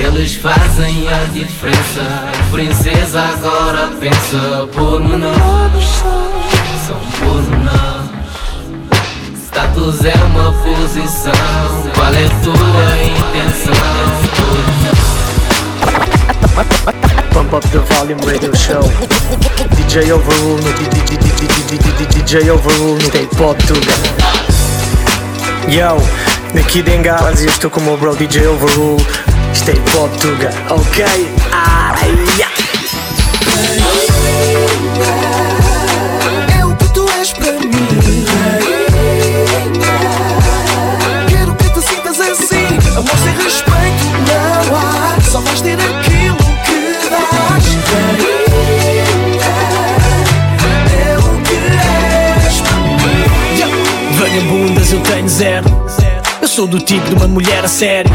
[0.00, 2.02] eles fazem a diferença.
[2.50, 5.70] Princesa agora pensa por menor.
[6.86, 8.08] São por menor.
[9.36, 11.32] Status é uma posição.
[11.94, 12.56] Qual é a tua
[13.06, 13.74] intenção?
[17.32, 18.82] Pump up the volume radio show.
[19.76, 21.29] DJ Overrule no DJ
[22.50, 23.92] Overrule no K-pop Tuga.
[25.68, 25.96] Yo,
[26.58, 29.04] aqui de Engalas e eu estou com o meu bro DJ Overrule.
[29.54, 31.04] Stay Portugal, ok?
[31.52, 32.06] Ah, yeah.
[32.06, 32.29] É o
[56.60, 58.10] sou do tipo de uma mulher a sério.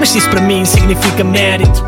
[0.00, 1.84] Mas se isso para mim significa mérito.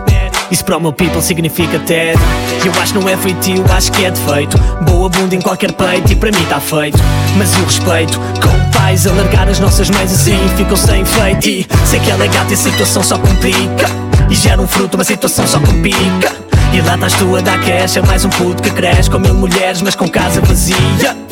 [0.48, 2.22] Isso para o meu people significa tédio.
[2.64, 4.56] Eu acho que não é feitio, acho que é defeito.
[4.82, 6.96] Boa bunda em qualquer peito e para mim está feito.
[7.36, 11.48] Mas o respeito com pais Alargar as nossas mães assim ficam sem feito.
[11.48, 13.88] E sei que ela é gata e a situação só complica.
[14.30, 16.32] E gera um fruto, uma situação só complica
[16.72, 19.82] E lá estás tu a dar a mais um puto que cresce Com mil mulheres
[19.82, 21.29] mas com casa vazia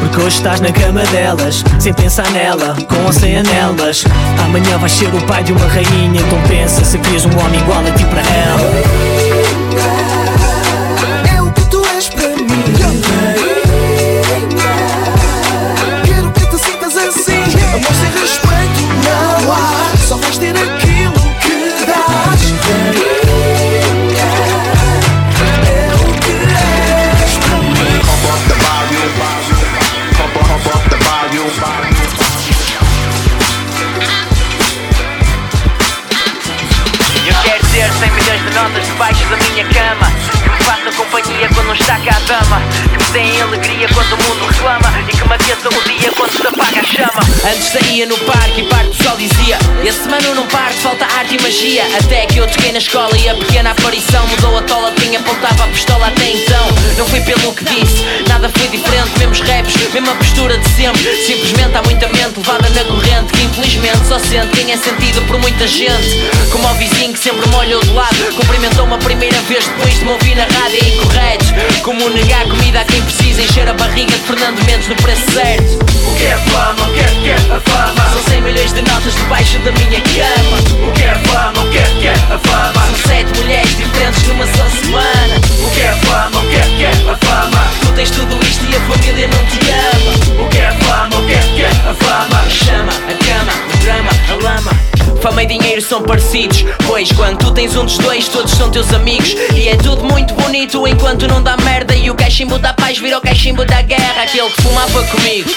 [0.00, 3.74] porque hoje estás na cama delas, sem pensar nela, com ou sem anel.
[3.78, 4.04] Mas
[4.44, 6.20] amanhã vais ser o pai de uma rainha.
[6.20, 9.13] Então pensa se querias um homem igual a ti para ela.
[41.74, 45.88] Está cá a dama deem alegria quando o mundo reclama E que me aqueçam o
[45.88, 47.22] dia quando se apaga a chama.
[47.48, 51.36] Antes saía no parque e parte do sol dizia Esse mano não parte, falta arte
[51.36, 51.84] e magia.
[51.98, 55.64] Até que eu toquei na escola e a pequena aparição Mudou a tola, quem apontava
[55.64, 56.66] a pistola até então.
[56.98, 61.02] Não foi pelo que disse, nada foi diferente Mesmos raps, mesma postura de sempre.
[61.24, 65.38] Simplesmente há muita mente levada na corrente Que infelizmente só sente quem é sentido por
[65.38, 66.18] muita gente.
[66.50, 70.04] Como o vizinho que sempre me olhou de lado Cumprimentou-me a primeira vez depois de
[70.04, 71.48] me ouvir na rádio e incorretos
[71.82, 75.78] Como negar comida a quem precisa Encher a barriga de Fernando Mendes no preço certo
[76.06, 78.10] O que é fama, o que é que é a fama?
[78.12, 81.78] São 100 milhões de notas debaixo da minha cama O que é fama, o que
[81.78, 82.86] é que é a fama?
[82.86, 86.84] São sete mulheres diferentes numa só semana O que é fama, o que é que
[86.84, 87.64] é a fama?
[87.80, 91.26] Tu tens tudo isto e a família não te ama O que é fama, o
[91.26, 92.50] que é que é a fama?
[92.50, 94.93] Chama, a cama, o drama, a lama
[95.24, 98.92] Fama e dinheiro são parecidos Pois quando tu tens um dos dois Todos são teus
[98.92, 102.98] amigos E é tudo muito bonito Enquanto não dá merda E o cachimbo da paz
[102.98, 105.48] vira o cachimbo da guerra Aquele que fumava comigo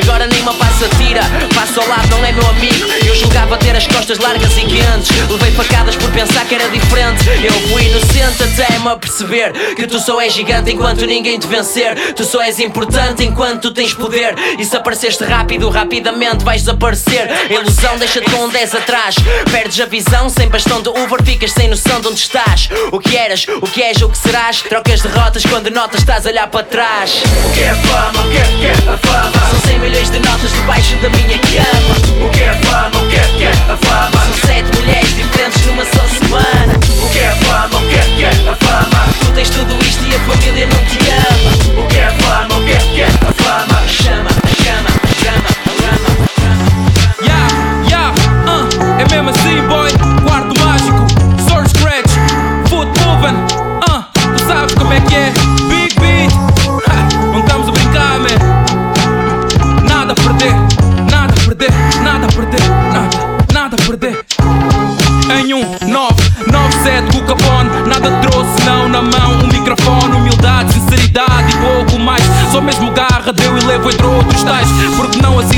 [0.00, 3.74] Agora nem uma passa tira Passa ao lado, não é meu amigo Eu julgava ter
[3.74, 5.10] as costas largas e quentes.
[5.30, 7.24] Levei facadas por pensar que era diferente.
[7.44, 12.14] Eu fui inocente até me aperceber que tu só és gigante enquanto ninguém te vencer.
[12.14, 14.34] Tu só és importante enquanto tens poder.
[14.58, 17.28] E se apareceste rápido, rapidamente vais desaparecer.
[17.30, 19.07] A ilusão deixa-te com um 10 atrás.
[19.50, 22.68] Perdes a visão, sem bastão de Uber, ficas sem noção de onde estás.
[22.92, 24.60] O que eras, o que és, o que serás.
[24.62, 27.22] Trocas derrotas quando notas estás a olhar para trás.
[27.44, 29.32] O que é fama, o que é, que é a fama?
[29.50, 32.26] São 100 milhões de notas debaixo da minha cama.
[32.26, 34.24] O que é fama, o que é, que é a fama?
[34.24, 36.72] São sete mulheres diferentes numa só semana.
[37.02, 39.06] O que é fama, o que é, que é a fama?
[39.20, 41.82] Tu tens tudo isto e a família não te ama.
[41.82, 43.88] O que é fama, o que é, que é a fama?
[43.88, 44.47] Chama,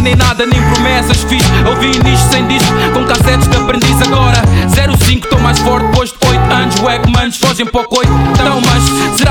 [0.00, 1.42] Assinei nada, nem promessas fiz.
[1.68, 4.42] Ouvi nisto sem disco, com cassetes de aprendiz Agora,
[4.98, 6.80] 05, tô mais forte depois de 8 anos.
[6.80, 9.29] Wack manos, fogem para o coito Então, mas, será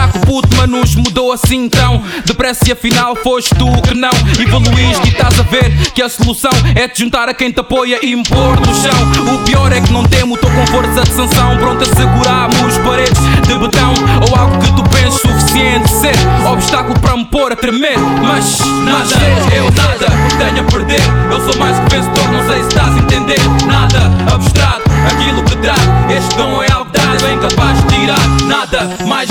[0.70, 5.08] manus mudou assim tão Depressa e afinal foste tu que não Evoluíste.
[5.08, 8.16] E estás a ver que a solução É te juntar a quem te apoia e
[8.24, 9.34] pôr no chão.
[9.34, 11.58] O pior é que não temo, tô com força de sanção.
[11.58, 13.94] Pronto a segurarmos paredes de betão.
[14.30, 16.16] Ou algo que tu penses suficiente ser.
[16.52, 17.98] Obstáculo para me pôr a tremer.
[18.22, 20.08] Mas nada, eu nada
[20.38, 21.02] tenho a perder.
[21.32, 23.40] Eu sou mais que vencedor, não sei se estás a entender.
[23.66, 28.28] Nada abstrato, aquilo que trago Este dom é algo dado, é incapaz de tirar.
[28.48, 29.30] Nada, mais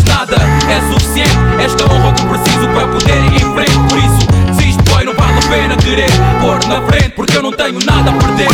[2.75, 3.79] para poder ir em frente.
[3.89, 6.11] Por isso, desisto boy, não vale a pena querer
[6.41, 8.49] Pôr na frente, porque eu não tenho nada a perder.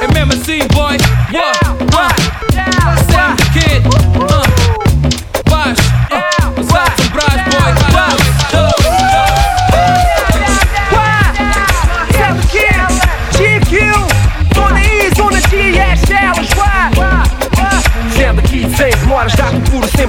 [0.00, 0.96] É mesmo assim boy,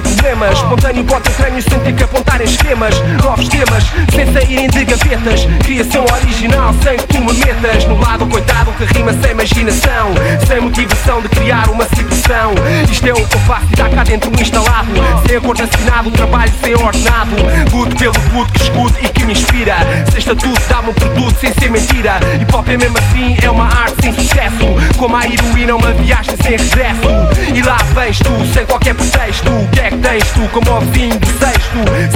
[0.00, 0.58] sem problemas.
[0.58, 2.94] Espontâneo, bota crânio sem ter que apontar em esquemas.
[3.22, 3.84] Novos temas,
[4.14, 5.46] sem saírem de gavetas.
[5.64, 7.84] Criação original, sem que tu me metas.
[7.84, 10.14] No lado coitado que rima sem imaginação.
[10.46, 12.54] Sem motivação de criar uma situação.
[12.90, 14.90] Isto é o que eu faço e está cá dentro instalado.
[15.26, 17.36] Sem acordo assinado, trabalho sem ordenado.
[17.72, 19.76] Luto pelo puto que escuto e que me inspira.
[20.10, 22.20] Sem estatuto, dá-me um produto sem ser mentira.
[22.40, 24.96] Hip hop é mesmo assim, é uma arte sem sucesso.
[24.96, 27.30] Como a heroína, uma viagem sem regresso.
[27.54, 29.50] E lá vens tu, sem qualquer pretexto.
[29.50, 29.68] O
[30.34, 31.60] tu, como o vizinho do sexto.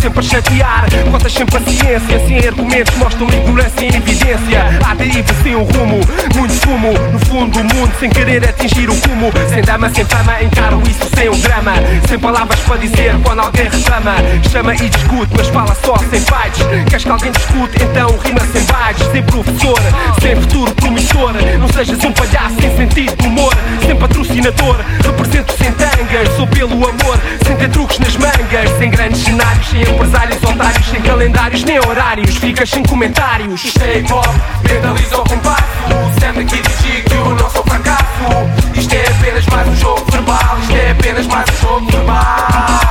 [0.00, 4.80] Sempre a chatear, contas sem paciência Sem argumentos, mostram ignorância em evidência.
[4.84, 6.00] Há deriva sem um rumo,
[6.34, 10.42] muito fumo No fundo do mundo, sem querer atingir o cumo Sem dama, sem fama,
[10.42, 11.72] encaro isso sem um drama.
[12.08, 14.14] Sem palavras para dizer quando alguém reclama.
[14.50, 18.62] Chama e discute, mas fala só sem fights Queres que alguém discute, então rima sem
[18.62, 19.80] vibes Sem professor,
[20.20, 21.32] sem futuro promissor.
[21.58, 23.52] Não sejas um palhaço sem sentido de humor.
[23.86, 26.28] Sem patrocinador, represento sem tangas.
[26.36, 31.00] Sou pelo amor, sem ter truques nas mangas Sem grandes cenários, sem empresários otários Sem
[31.02, 33.64] calendários nem horários, ficas sem comentários.
[33.64, 34.26] Isto é hip hop,
[34.68, 35.64] mentaliza o compasso.
[36.20, 38.04] Sendo aqui diz que eu não sou fracasso.
[38.74, 42.83] Isto é apenas mais um jogo verbal Isto é apenas mais um jogo verbal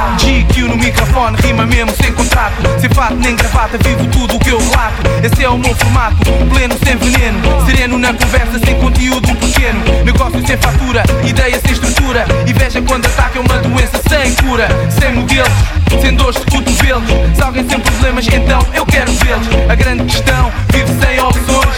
[0.73, 2.55] no microfone, rima mesmo sem contrato.
[2.79, 5.03] Sem fato nem gravata, vivo tudo o que eu relato.
[5.23, 6.17] Esse é o meu formato,
[6.49, 7.65] pleno sem veneno.
[7.65, 9.79] Sereno na conversa, sem conteúdo pequeno.
[10.03, 12.25] Negócio sem fatura, ideia sem estrutura.
[12.47, 14.67] E veja quando ataca é uma doença sem cura.
[14.89, 15.53] Sem modelos,
[16.01, 17.09] sem dores de cotovelos.
[17.35, 19.47] Se alguém sem problemas, então eu quero vê-los.
[19.69, 21.75] A grande questão, vive sem opções.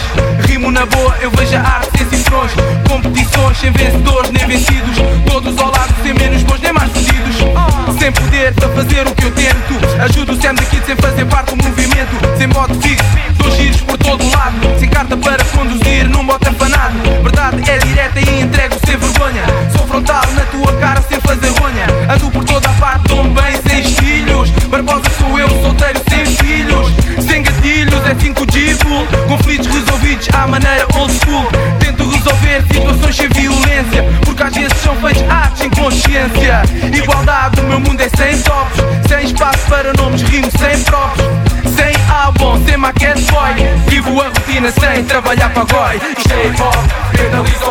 [0.48, 2.52] Rimo na boa, eu vejo a arte sem cifrões
[2.88, 4.96] Competições sem vencedores nem vencidos.
[5.30, 9.24] Todos ao lado, sem menos bons nem mais fodidos Sem poder para fazer o que
[9.24, 10.02] eu tento.
[10.02, 12.38] Ajudo o Sam daqui sem fazer parte do movimento.
[12.38, 13.04] Sem modo fixo,
[13.38, 14.78] dou giros por todo lado.
[14.78, 16.98] Sem carta para conduzir num bote afanado.
[17.22, 19.42] Verdade é direta e entrego sem vergonha.
[19.76, 21.95] Sou frontal na tua cara sem fazer ronha
[45.56, 47.65] trabalhar para goi Isto é hip hop,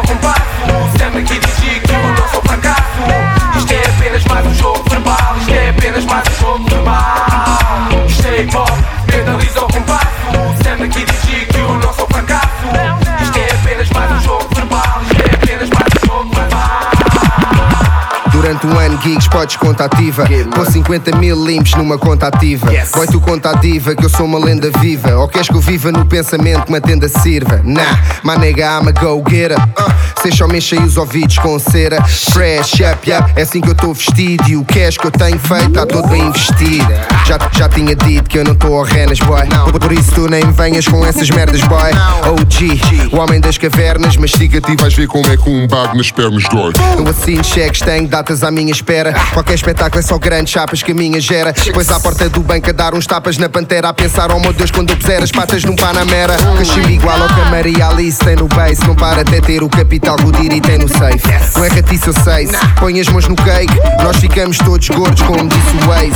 [19.06, 20.26] gigs, podes conta ativa.
[20.56, 22.68] Com 50 mil limpos numa conta ativa.
[22.96, 25.16] Boy, tu conta a diva, que eu sou uma lenda viva.
[25.16, 27.62] Ou queres que eu viva no pensamento que uma tenda sirva?
[27.64, 29.60] Nah, my nigga, I'm a go-getter.
[29.78, 32.02] Uh, Cês só me enchem os ouvidos com cera.
[32.04, 34.44] Fresh, up, up, é assim que eu tô vestido.
[34.50, 36.84] E o cash que eu tenho feito, tá todo bem investido.
[37.28, 39.46] Já, já tinha dito que eu não tô ao renas, boy.
[39.72, 41.92] Por, por isso tu nem venhas com essas merdas, boy.
[42.32, 46.10] OG, o homem das cavernas, mastiga-te e vais ver como é que um bago nas
[46.10, 46.74] pernas dói.
[46.98, 49.14] Eu assino cheques, tenho datas à minha espera.
[49.32, 51.54] Qualquer espetáculo é só grandes chapas que a minha gera.
[51.54, 53.90] Depois à porta do banco a dar uns tapas na pantera.
[53.90, 56.36] A pensar, oh meu Deus, quando eu puser as patas num Panamera.
[56.58, 58.84] Cachimbo igual ao que a Maria Alice tem no base.
[58.88, 61.22] Não para até ter o capital que o Diri tem no safe.
[61.56, 62.48] Não é ratice, eu sei.
[62.80, 66.16] Põe as mãos no cake, nós ficamos todos gordos, como disse o Waze.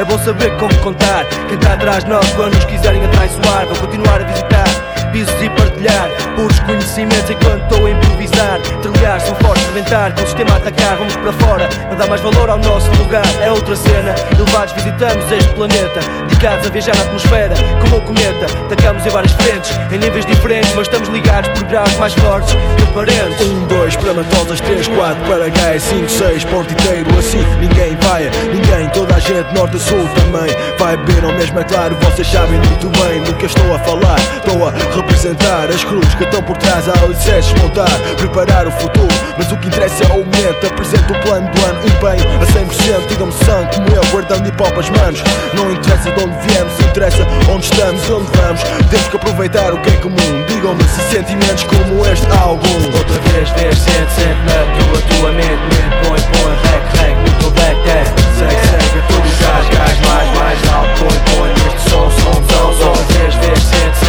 [0.07, 1.25] bom saber como contar.
[1.49, 4.95] Quem está atrás de nós, quando nos quiserem atraiçoar, vão continuar a visitar.
[5.13, 8.61] Pisos e partilhar, puros conhecimentos enquanto estou a improvisar.
[8.83, 12.21] Trilhar, são fortes, reventar, com o sistema a atacar, vamos para fora, a dar mais
[12.21, 13.25] valor ao nosso lugar.
[13.41, 18.47] É outra cena, elevados visitamos este planeta, dedicados a viajar na atmosfera, como o cometa.
[18.67, 22.87] Atacamos em várias frentes, em níveis diferentes, mas estamos ligados por graus mais fortes que
[22.93, 23.41] parentes.
[23.41, 28.31] Um, dois, para matosas, três, quatro, para gás, cinco, seis, porto inteiro, assim ninguém vai,
[28.53, 32.27] ninguém, toda a gente, norte a sul também, vai beber ao mesmo, é claro, vocês
[32.27, 36.25] sabem muito bem do que eu estou a falar, estou a apresentar as cruzes que
[36.25, 39.15] estão por trás ao exército montar, preparar o futuro.
[39.39, 40.67] Mas o que interessa é o momento.
[40.67, 43.07] Apresento o plano do ano, empenho a 100%.
[43.09, 45.23] Digam-me sangue como eu, guardando hip hop as manos.
[45.55, 48.63] Não interessa de onde viemos, interessa onde estamos e onde vamos.
[48.91, 50.45] Temos que aproveitar o que é comum.
[50.49, 52.69] Digam-me se sentimentos como este álbum.
[52.97, 57.39] Outra vez, 10, 7, 7 na tua, tua mente, mente, põe, põe, rec, rec, no
[57.41, 58.07] teu back, tag.
[58.37, 62.73] Segue, segue, todos os gás, gás, mais, mais alto, põe, põe, este som, som, som,
[62.79, 62.89] som.
[62.89, 64.06] Outra vez, 10, 7, 7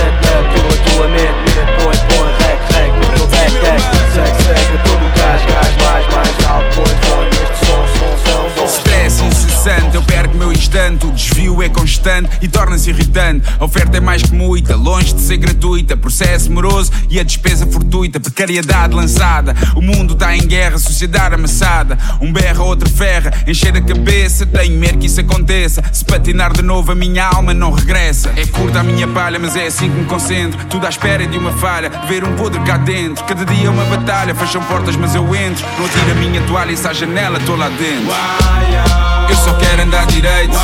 [9.93, 11.05] Eu perco meu instante.
[11.05, 13.45] O desvio é constante e torna-se irritante.
[13.59, 15.97] A oferta é mais que muita, longe de ser gratuita.
[15.97, 18.19] Processo moroso e a despesa fortuita.
[18.19, 19.53] Precariedade lançada.
[19.75, 21.97] O mundo está em guerra, sociedade amassada.
[22.21, 23.33] Um berra, outro ferra.
[23.45, 25.83] Encher a cabeça, tenho medo que isso aconteça.
[25.91, 28.31] Se patinar de novo, a minha alma não regressa.
[28.37, 30.63] É curta a minha palha, mas é assim que me concentro.
[30.67, 33.23] Tudo à espera de uma falha, ver um podre cá dentro.
[33.25, 35.65] Cada dia é uma batalha, fecham portas, mas eu entro.
[35.77, 39.16] Não atiro a minha toalha e se à janela, estou lá dentro.
[39.29, 40.57] Eu só quero andar direito,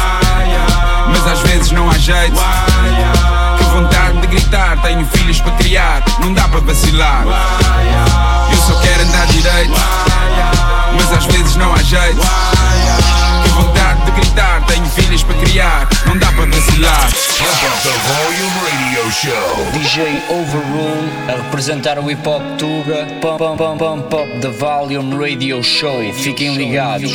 [1.08, 2.36] mas às vezes não há jeito.
[3.58, 7.24] Que vontade de gritar, tenho filhos para criar, não dá para vacilar.
[8.52, 9.74] Eu só quero andar direito,
[10.96, 12.22] mas às vezes não há jeito.
[14.84, 17.10] Tenho filhos para criar, não dá para vacilar.
[19.72, 23.06] DJ Overrule a representar o hip hop Tuga.
[23.22, 26.14] Pump, pump, pump, pump, pump the Volume Radio Show.
[26.14, 27.12] Fiquem ligados.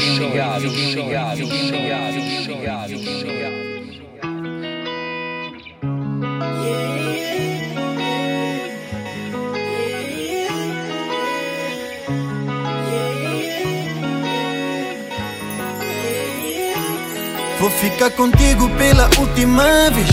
[17.61, 20.09] Vou ficar contigo pela última vez.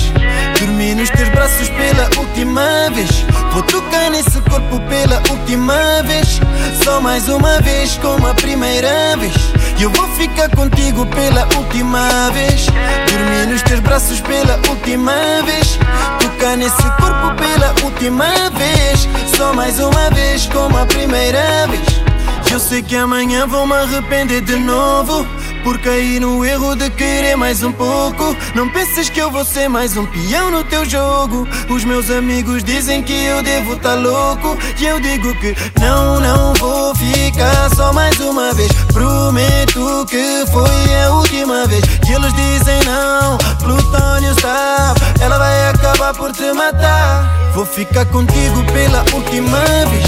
[0.60, 3.10] Dormir nos teus braços pela última vez.
[3.54, 6.40] Vou tocar nesse corpo pela última vez.
[6.84, 9.34] Só mais uma vez, como a primeira vez.
[9.80, 12.66] Eu vou ficar contigo pela última vez.
[13.12, 15.14] Dormir nos teus braços pela última
[15.46, 15.78] vez.
[16.20, 19.08] Tocar nesse corpo pela última vez.
[19.38, 22.06] Só mais uma vez, como a primeira vez.
[22.52, 25.28] Eu sei que amanhã vou me arrepender de novo.
[25.66, 28.38] Por cair no erro de querer mais um pouco.
[28.54, 31.48] Não penses que eu vou ser mais um peão no teu jogo.
[31.68, 34.56] Os meus amigos dizem que eu devo tá louco.
[34.80, 38.72] E eu digo que não, não vou ficar só mais uma vez.
[38.94, 41.84] Prometo que foi a última vez.
[42.08, 45.02] E eles dizem não, Plutônio sabe.
[45.20, 47.52] Ela vai acabar por te matar.
[47.56, 49.58] Vou ficar contigo pela última
[49.90, 50.06] vez.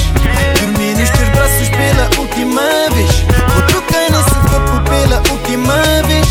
[0.60, 2.62] Dormir nos teus braços pela última
[2.94, 3.10] vez.
[3.56, 4.47] Vou tocar nesse
[5.08, 5.74] pela última
[6.06, 6.28] vez.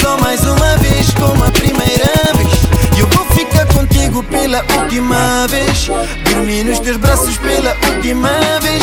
[0.00, 2.98] Só mais uma vez, como a primeira vez.
[2.98, 5.88] Eu vou ficar contigo pela última vez.
[6.30, 8.30] Dormir nos teus braços pela última
[8.62, 8.82] vez.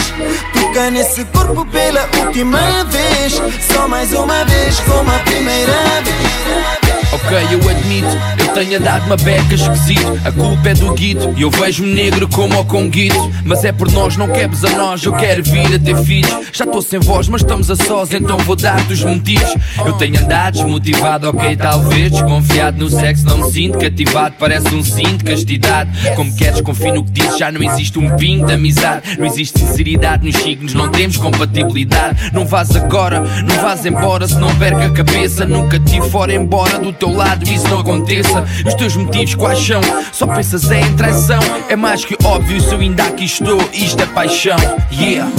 [0.53, 3.41] Tocar nesse corpo pela última vez.
[3.73, 5.73] Só mais uma vez, como a primeira
[6.03, 6.80] vez.
[7.13, 8.07] Ok, eu admito,
[8.39, 10.17] eu tenha dado uma beca esquisito.
[10.23, 13.29] A culpa é do guito E eu vejo-me negro como o conguito.
[13.43, 16.31] Mas é por nós, não quebres a nós Eu quero vir a ter filhos.
[16.53, 19.53] Já estou sem voz, mas estamos a sós Então vou dar-te os motivos.
[19.85, 22.11] Eu tenho andado desmotivado, ok, talvez.
[22.11, 24.35] Desconfiado no sexo, não me sinto cativado.
[24.39, 25.91] Parece um cinto de castidade.
[26.15, 29.17] Como queres, confio no que dizes Já não existe um pingo de amizade.
[29.19, 32.31] Não existe sinceridade nos signos Não temos compatibilidade.
[32.31, 35.45] Não vás agora, não vás embora Se não perca a cabeça.
[35.45, 38.45] Nunca te fora embora do teu lado Isso não aconteça.
[38.63, 39.81] Os teus motivos quais são?
[40.11, 41.39] Só pensas em traição.
[41.67, 43.59] É mais que óbvio se eu ainda aqui estou.
[43.73, 44.57] Isto é paixão,
[44.93, 45.31] yeah.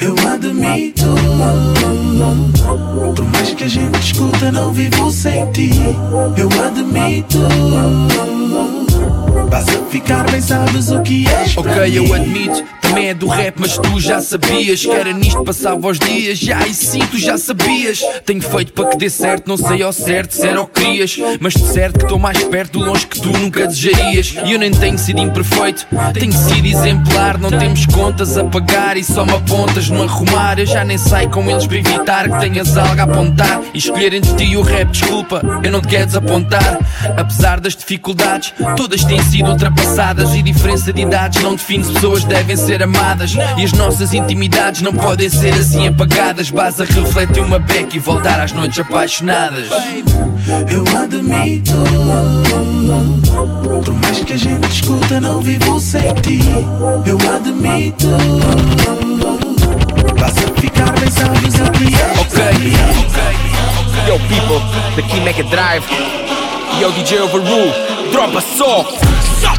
[0.00, 1.04] Eu admito.
[3.16, 5.70] Por mais que a gente escuta Não vivo sem ti.
[6.36, 7.38] Eu admito.
[9.50, 13.54] Vas a ficar bem, sabes o que és Ok, eu admito, também é do rap,
[13.58, 16.38] mas tu já sabias que era nisto passava os dias.
[16.38, 18.02] Já e sim, tu já sabias.
[18.26, 21.18] Tenho feito para que dê certo, não sei ao certo se era o que querias.
[21.40, 24.34] Mas de certo que estou mais perto longe que tu nunca desejarias.
[24.44, 27.38] E eu nem tenho sido imperfeito, tenho sido exemplar.
[27.38, 30.58] Não temos contas a pagar e só me apontas no arrumar.
[30.58, 33.62] Eu já nem sei com eles para evitar que tenhas algo a apontar.
[33.72, 36.78] E escolher entre ti e o rap, desculpa, eu não te quero desapontar.
[37.16, 40.34] Apesar das dificuldades, todas têm sido ultrapassadas.
[40.34, 43.34] E diferença de idades não define se pessoas devem ser amadas.
[43.56, 46.50] E as nossas intimidades não podem ser assim apagadas.
[46.50, 49.68] Basta refletir uma beca e voltar às noites apaixonadas.
[50.70, 51.72] Eu admito.
[53.84, 56.40] Por mais que a gente escuta Não vivo sem ti.
[57.06, 58.08] Eu admito.
[60.18, 62.42] Vas a ficar bem, sabes o que és Ok,
[64.06, 64.60] Yo people,
[64.96, 65.84] daqui Mega Drive.
[66.80, 67.72] Yo DJ Overrule,
[68.10, 68.84] dropa só.
[69.40, 69.51] Só,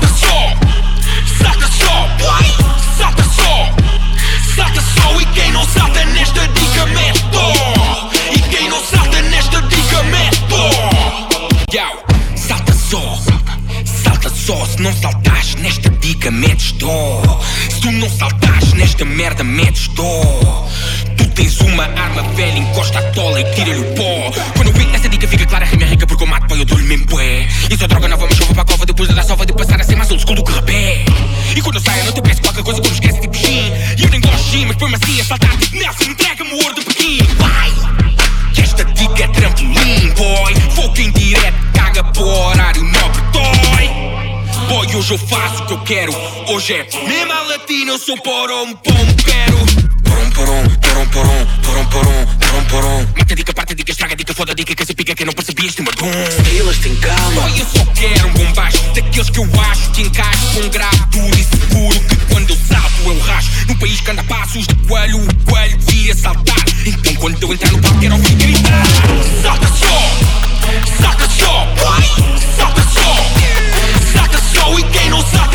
[14.46, 14.66] só.
[14.66, 17.22] Se não saltares nesta dica, metes dó.
[17.70, 20.68] Se tu não saltares nesta merda, metes dó.
[21.18, 24.32] Tu tens uma arma velha, encosta a tola e tira-lhe o pó.
[24.56, 26.66] Quando eu vi essa dica, fica clara, rima é rica porque eu mato pó, eu
[26.66, 27.48] dou-lhe mesmo bué.
[27.72, 29.84] Isso é droga nova, mas chuva para a cova depois da sova de passar a
[29.84, 31.06] ser mais old school do que rapé.
[31.56, 33.72] E quando eu saio, eu não te peço qualquer coisa me esquece tipo Shin.
[33.98, 36.56] E eu nem gosto de Shin, mas põe-me assim a saltar tipo Nelson, entrega-me o
[36.58, 37.20] ouro de Pequim.
[37.38, 37.72] Vai!
[38.62, 40.56] Esta dica é trampolim, boy.
[40.76, 43.03] Fogo em direto, caga o horário toy.
[44.84, 46.14] Boy, hoje eu faço o que eu quero.
[46.50, 49.58] Hoje é mesmo a latina, eu sou porom, pom, quero.
[50.04, 53.08] Porom, porom, porom, porom, porom, porom, porom, porom.
[53.18, 55.82] Mata dica, parte dica, estraga dica, foda dica, que essa pica que não percebi este
[55.82, 56.12] madum.
[56.60, 57.42] Elas têm calma.
[57.42, 58.78] Boy, eu só quero um bom baixo.
[58.94, 62.00] Daqueles que eu acho que encaixo com um grave duro e seguro.
[62.02, 63.50] Que quando eu salto, eu racho.
[63.68, 66.66] Num país que anda a passos de coelho, o coelho devia saltar.
[66.86, 68.84] Então quando eu entrar no palco, quero ouvir gritar.
[69.42, 72.04] Salta só, salta só, boy.
[72.58, 73.16] Salta só,
[74.64, 74.80] só.
[74.80, 75.53] E quem não salta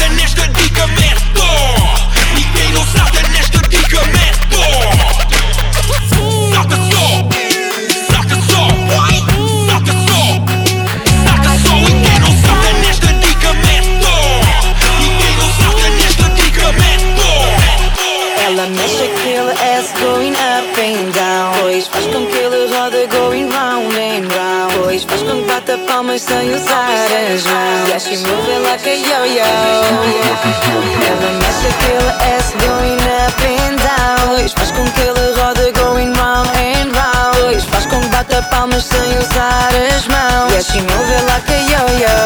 [40.69, 42.16] she moving like a yo-yo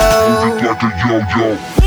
[0.62, 1.82] Like a yo-yo.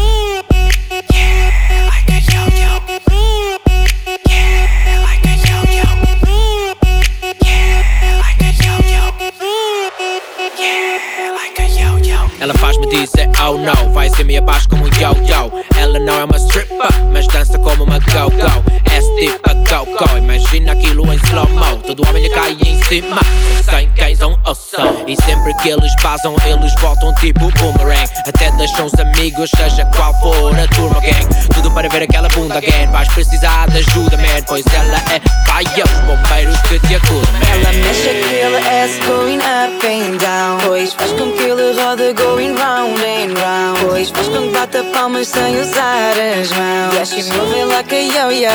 [12.39, 13.91] Ela faz-me dizer oh no.
[13.91, 15.51] Vai ser me abaixo como um yo-yo.
[15.75, 18.63] Ela não é uma stripper Mas dança como uma go-go.
[18.85, 20.17] É tipo a go-go.
[20.17, 21.77] Imagina aquilo em slow-mo.
[21.77, 23.21] Todo homem lhe cai em cima.
[23.67, 28.09] Sem quem são ouçam E sempre que eles basam Eles voltam tipo boomerang.
[28.27, 31.27] Até deixam os amigos Seja qual for a turma gang.
[31.53, 35.63] Tudo para ver aquela bunda again Vais precisar de ajuda man Pois ela é pai
[35.77, 37.45] e os bombeiros que te acudam man.
[37.51, 40.57] Ela mexe aquele ass going up and down.
[40.65, 43.85] Pois faz com que ele roda going round and round.
[43.85, 46.93] Pois faz com que bata palmas sem usar as mãos.
[46.93, 48.49] Yeah, she moving like a yo-yo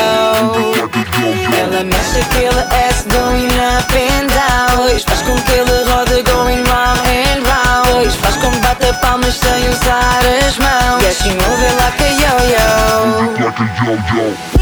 [1.58, 4.76] Ela mexe aquele ass going up and down.
[4.76, 9.34] Pois faz com que ele roda going round em round Luís faz como bater palmas
[9.34, 14.60] sem usar as mãos E assim move like a yo-yo Like a yo-yo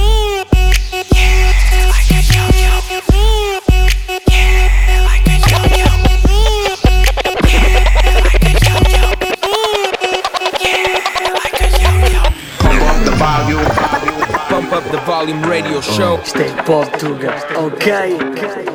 [14.48, 16.20] Pump up the volume radio show.
[16.24, 18.67] Stay Portugal, ok?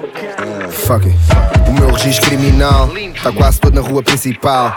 [0.73, 1.17] Fuck it.
[1.67, 4.75] O meu registro criminal está quase todo na rua principal.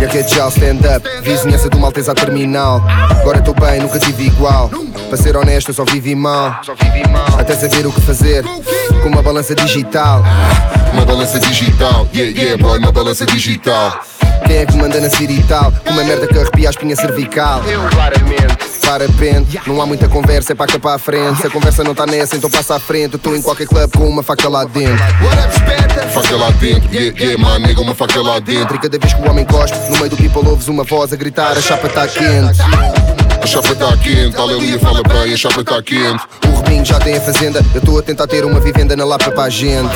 [0.00, 2.82] E aqui é já stand-up, vizinhança do Maltesa à terminal.
[3.20, 4.68] Agora estou bem, nunca tive igual.
[5.08, 6.60] Para ser honesto, eu só vivi mal.
[7.38, 8.42] Até saber o que fazer
[9.02, 10.24] com uma balança digital.
[10.92, 14.00] Uma balança digital, yeah, yeah, boy, uma balança digital.
[14.46, 15.72] Quem é que manda na Siri tal?
[15.84, 17.62] Com uma merda que arrepia a espinha cervical.
[17.64, 18.61] Eu, claramente.
[18.92, 21.40] Parapente, não há muita conversa, é para cá para a frente.
[21.40, 23.14] Se a conversa não está nessa, então passa à frente.
[23.14, 25.02] Eu estou em qualquer club com uma faca lá dentro.
[26.12, 28.76] Faca lá dentro, yeah, yeah, my nigga, uma faca lá dentro.
[28.76, 31.16] E cada vez que o homem cospe, no meio do people ouves uma voz a
[31.16, 32.60] gritar: a chapa está quente.
[33.42, 36.22] A chapa tá quente, aleluia, fala bem, a chapa tá quente.
[36.46, 39.30] O Rubinho já tem a fazenda, eu estou a tentar ter uma vivenda na Lapa
[39.30, 39.88] para a gente.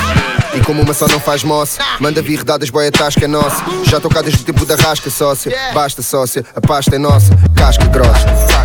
[0.55, 3.63] E como uma só não faz moça, manda vir redadas, boia tasca é nossa.
[3.85, 5.55] Já estou cá desde o tempo da rasca, sócia.
[5.75, 7.37] Basta, sócia, a pasta é nossa.
[7.55, 8.56] Casca grossa.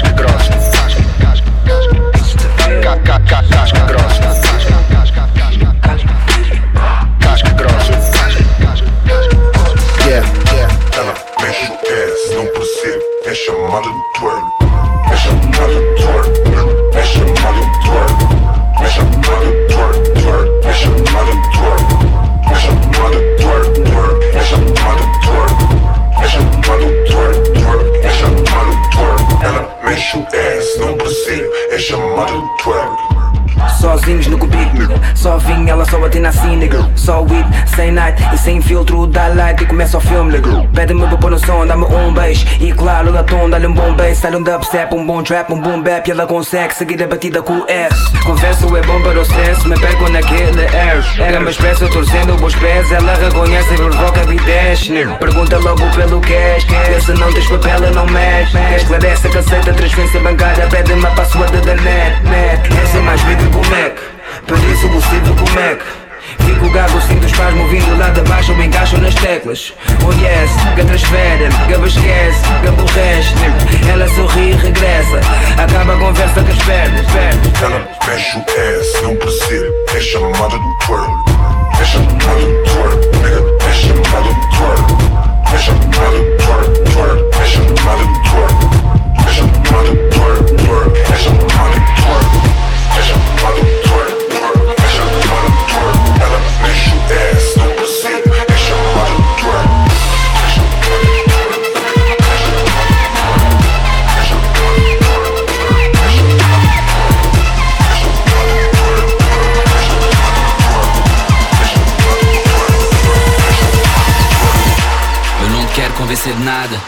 [0.00, 0.50] Casca, grossa.
[0.50, 1.96] Casca, casca, casca.
[2.80, 4.20] Casca, casca, casca grossa.
[4.22, 6.14] Casca, casca, casca,
[7.20, 7.50] casca.
[7.54, 7.92] Grossa.
[8.10, 9.36] Casca, casca, casca.
[10.08, 10.24] Yeah,
[10.54, 10.70] yeah.
[10.96, 14.46] Ela mexe o ass, não percebe, é chamada de twerk.
[15.12, 16.32] É chamada de twerk,
[30.10, 33.09] Ela mexe o ass, não percebe, é chamada de twerk.
[33.78, 38.38] Sozinhos no cubículo, só vinha, ela só atina assim, nigga Só weed, sem night e
[38.38, 39.62] sem filtro, dá light.
[39.62, 42.46] E começa o filme, nigga Pede-me pra pôr no som, dá-me um beijo.
[42.60, 45.82] E claro, latom, dá-lhe um bom bass Sai um dubstep, um bom trap, um boom
[45.82, 46.06] bap.
[46.08, 47.88] E ela consegue seguir a batida com o R
[48.24, 51.04] Confesso, é bom para o senso, me pego naquele air.
[51.18, 52.90] Era mais expresso, torcendo os pés.
[52.92, 56.66] Ela reconhece, provoca e desce, nigga Pergunta logo pelo cash,
[57.04, 58.58] Se não tens papel, eu não mexe.
[58.76, 60.66] Esclarece que aceita transferência bancária.
[60.68, 62.82] Pede-me a password da net, net.
[62.82, 63.98] Essa é mais vídeo Mac.
[64.46, 65.80] Por isso possível com Mac.
[66.44, 69.72] Fico gago, sinto os pais movindo lá de baixo Eu encaixo nas teclas.
[70.04, 73.34] Oh yes, que transfere, que esquece, que aborrece
[73.90, 75.20] Ela sorri e regressa.
[75.62, 77.62] Acaba a conversa com as pernas, pernas.
[77.62, 81.10] Ela mexe o ass, não percebe, é chamada de twerk.
[81.80, 84.88] É chamada de twerk, nigga, é chamada de twerk.
[85.52, 88.58] É chamada de twerk, twerk, é chamada de twerk.
[89.26, 92.49] É chamada de twerk, twerk, é chamada de twerk.
[116.38, 116.80] Nada.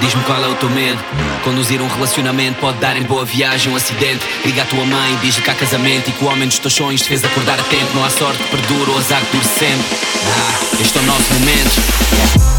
[0.00, 0.98] Diz-me qual é o teu medo.
[1.42, 4.24] Conduzir um relacionamento pode dar em boa viagem um acidente.
[4.44, 7.02] Liga à tua mãe, diz-lhe que há casamento e que o homem dos teus sonhos
[7.02, 7.94] te fez acordar a tempo.
[7.94, 9.98] Não há sorte que perdura ou azar que dure sempre.
[10.26, 12.57] Ah, este é o nosso momento.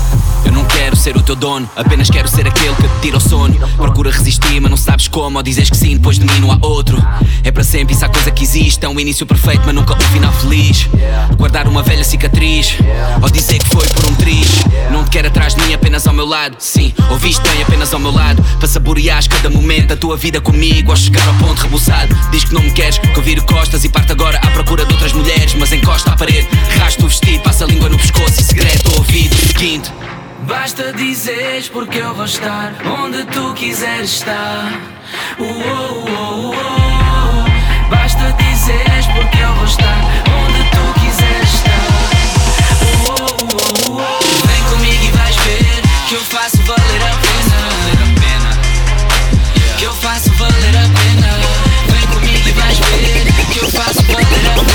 [0.99, 3.55] Ser o teu dono, apenas quero ser aquele que te tira o sono.
[3.77, 5.37] Procura resistir, mas não sabes como.
[5.37, 7.01] Ou dizes que sim, depois de mim não há outro.
[7.41, 8.85] É para sempre, isso há coisa que existe.
[8.85, 10.89] É um início perfeito, mas nunca um final feliz.
[11.37, 12.75] Guardar uma velha cicatriz,
[13.21, 14.49] ou dizer que foi por um triz.
[14.91, 16.57] Não te quero atrás de mim, apenas ao meu lado.
[16.59, 18.43] Sim, ouviste bem, apenas ao meu lado.
[18.59, 22.13] Para saboreares cada momento da tua vida comigo, ao chegar ao ponto rebuçado.
[22.29, 24.91] Diz que não me queres, que eu viro costas e parto agora à procura de
[24.91, 25.55] outras mulheres.
[25.57, 28.97] Mas encosta à parede, rasga o vestido, passa a língua no pescoço e segredo ao
[28.97, 29.33] ouvido.
[29.47, 29.89] Seguinte.
[30.47, 32.73] Basta dizeres porque eu vou estar
[33.03, 34.71] onde tu quiseres estar.
[35.37, 35.49] Uh, uh,
[36.05, 37.45] uh, uh.
[37.89, 39.99] Basta dizeres porque eu vou estar
[40.45, 41.87] onde tu quiseres estar.
[43.05, 44.19] Uh, uh, uh.
[44.47, 47.59] Vem comigo e vais ver que eu faço valer a pena.
[49.77, 51.39] Que eu faço valer a pena.
[51.87, 54.69] Vem comigo e vais ver que eu faço valer a pena.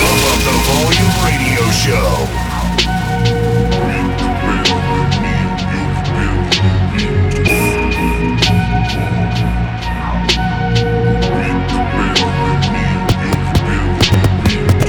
[0.00, 2.28] Que eu faço The Volume Radio Show.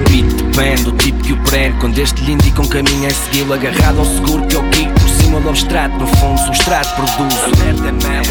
[0.08, 3.54] Beat band, o tipo que o prende Quando este lhe indica um caminho é segui-lo
[3.54, 5.01] Agarrado ao seguro que eu kick
[5.40, 7.36] do abstrato No fundo, substrato produzo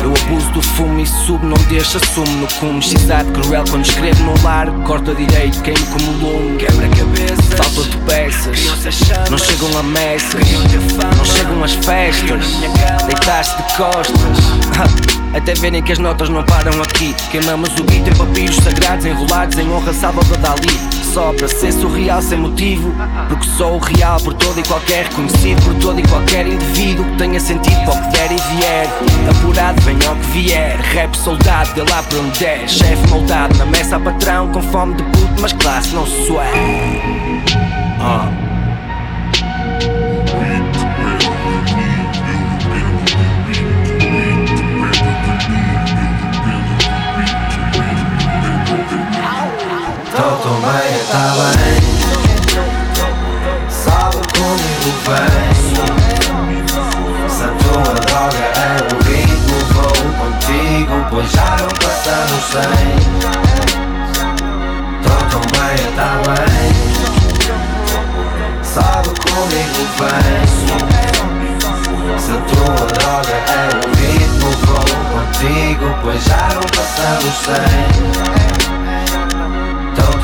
[0.02, 4.22] Eu abuso do fumo e subo, não deixo Assumo no cume, xizado, cruel Quando escrevo
[4.24, 9.78] no lar, corto a direito Queimo como lume, quebra cabeça Falta de peças, não chegam
[9.78, 10.44] a mesas
[11.16, 12.44] Não chegam as festas.
[13.06, 14.16] Deitaste de costas.
[15.34, 17.14] Até verem que as notas não param aqui.
[17.30, 21.72] Queimamos o beat em papiros sagrados Enrolados em honra salva da Dali só para ser
[21.72, 22.92] surreal sem motivo.
[23.28, 27.16] Porque sou o real por todo e qualquer reconhecido por todo e qualquer indivíduo que
[27.18, 28.86] tenha sentido para o que der e vier.
[29.30, 30.76] Apurado, venha ao que vier.
[30.80, 32.68] Rap soldado, de lá para onde der.
[32.68, 36.50] Chefe moldado na mesa patrão, com fome de puto, mas classe não sué.
[38.00, 38.49] Ah.
[50.20, 51.80] Tô tão bem, tá bem.
[53.70, 55.50] Sabe comigo bem.
[57.26, 62.76] Se a tua droga é o ritmo Vou contigo, pois já não passamos sem
[65.02, 66.68] Tô tão bem, tá bem.
[68.62, 70.44] Sabe comigo bem.
[72.18, 78.79] Se a tua droga é o ritmo Vou contigo, pois já não passamos sem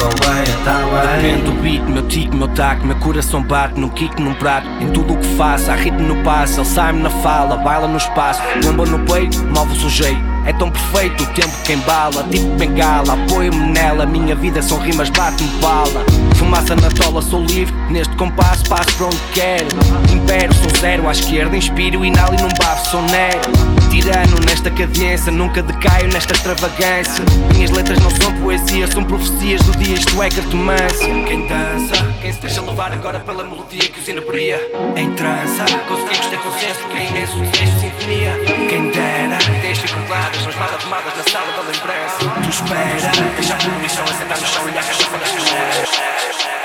[0.07, 3.89] tão bem, tá bem Depende do beat, meu tique, meu taco Meu coração bate num
[3.89, 4.67] kick, num prato.
[4.81, 6.61] Em tudo o que faço, há ritmo no passo.
[6.61, 8.41] Ele sai-me na fala, baila no espaço.
[8.63, 10.21] Bomba no peito, move o sujeito.
[10.47, 12.23] É tão perfeito o tempo que embala.
[12.25, 14.07] Tipo bengala, apoio-me nela.
[14.07, 16.05] Minha vida são rimas, bate-me bala.
[16.37, 17.75] Fumaça na tola, sou livre.
[17.91, 19.69] Neste compasso, passo para onde quero.
[20.13, 21.57] Impero, sou zero à esquerda.
[21.57, 27.25] Inspiro, e num bafo, sou nero Tirano nesta cadência Nunca decaio nesta extravagância.
[27.55, 31.25] Minhas letras não são poesia São profecias do dia, isto é cartomância.
[31.25, 34.61] Quem dança, quem se deixa levar agora pela melodia que os inabria
[34.97, 38.33] Em trança, conseguimos ter consenso Que é imenso desejo, sinfonia.
[38.69, 42.19] Quem dera, ideias ficam claras Mas mal arrumadas na sala da lembrança.
[42.43, 46.56] Tu espera, deixa a poluição Assentar no chão e olhar as chafadas que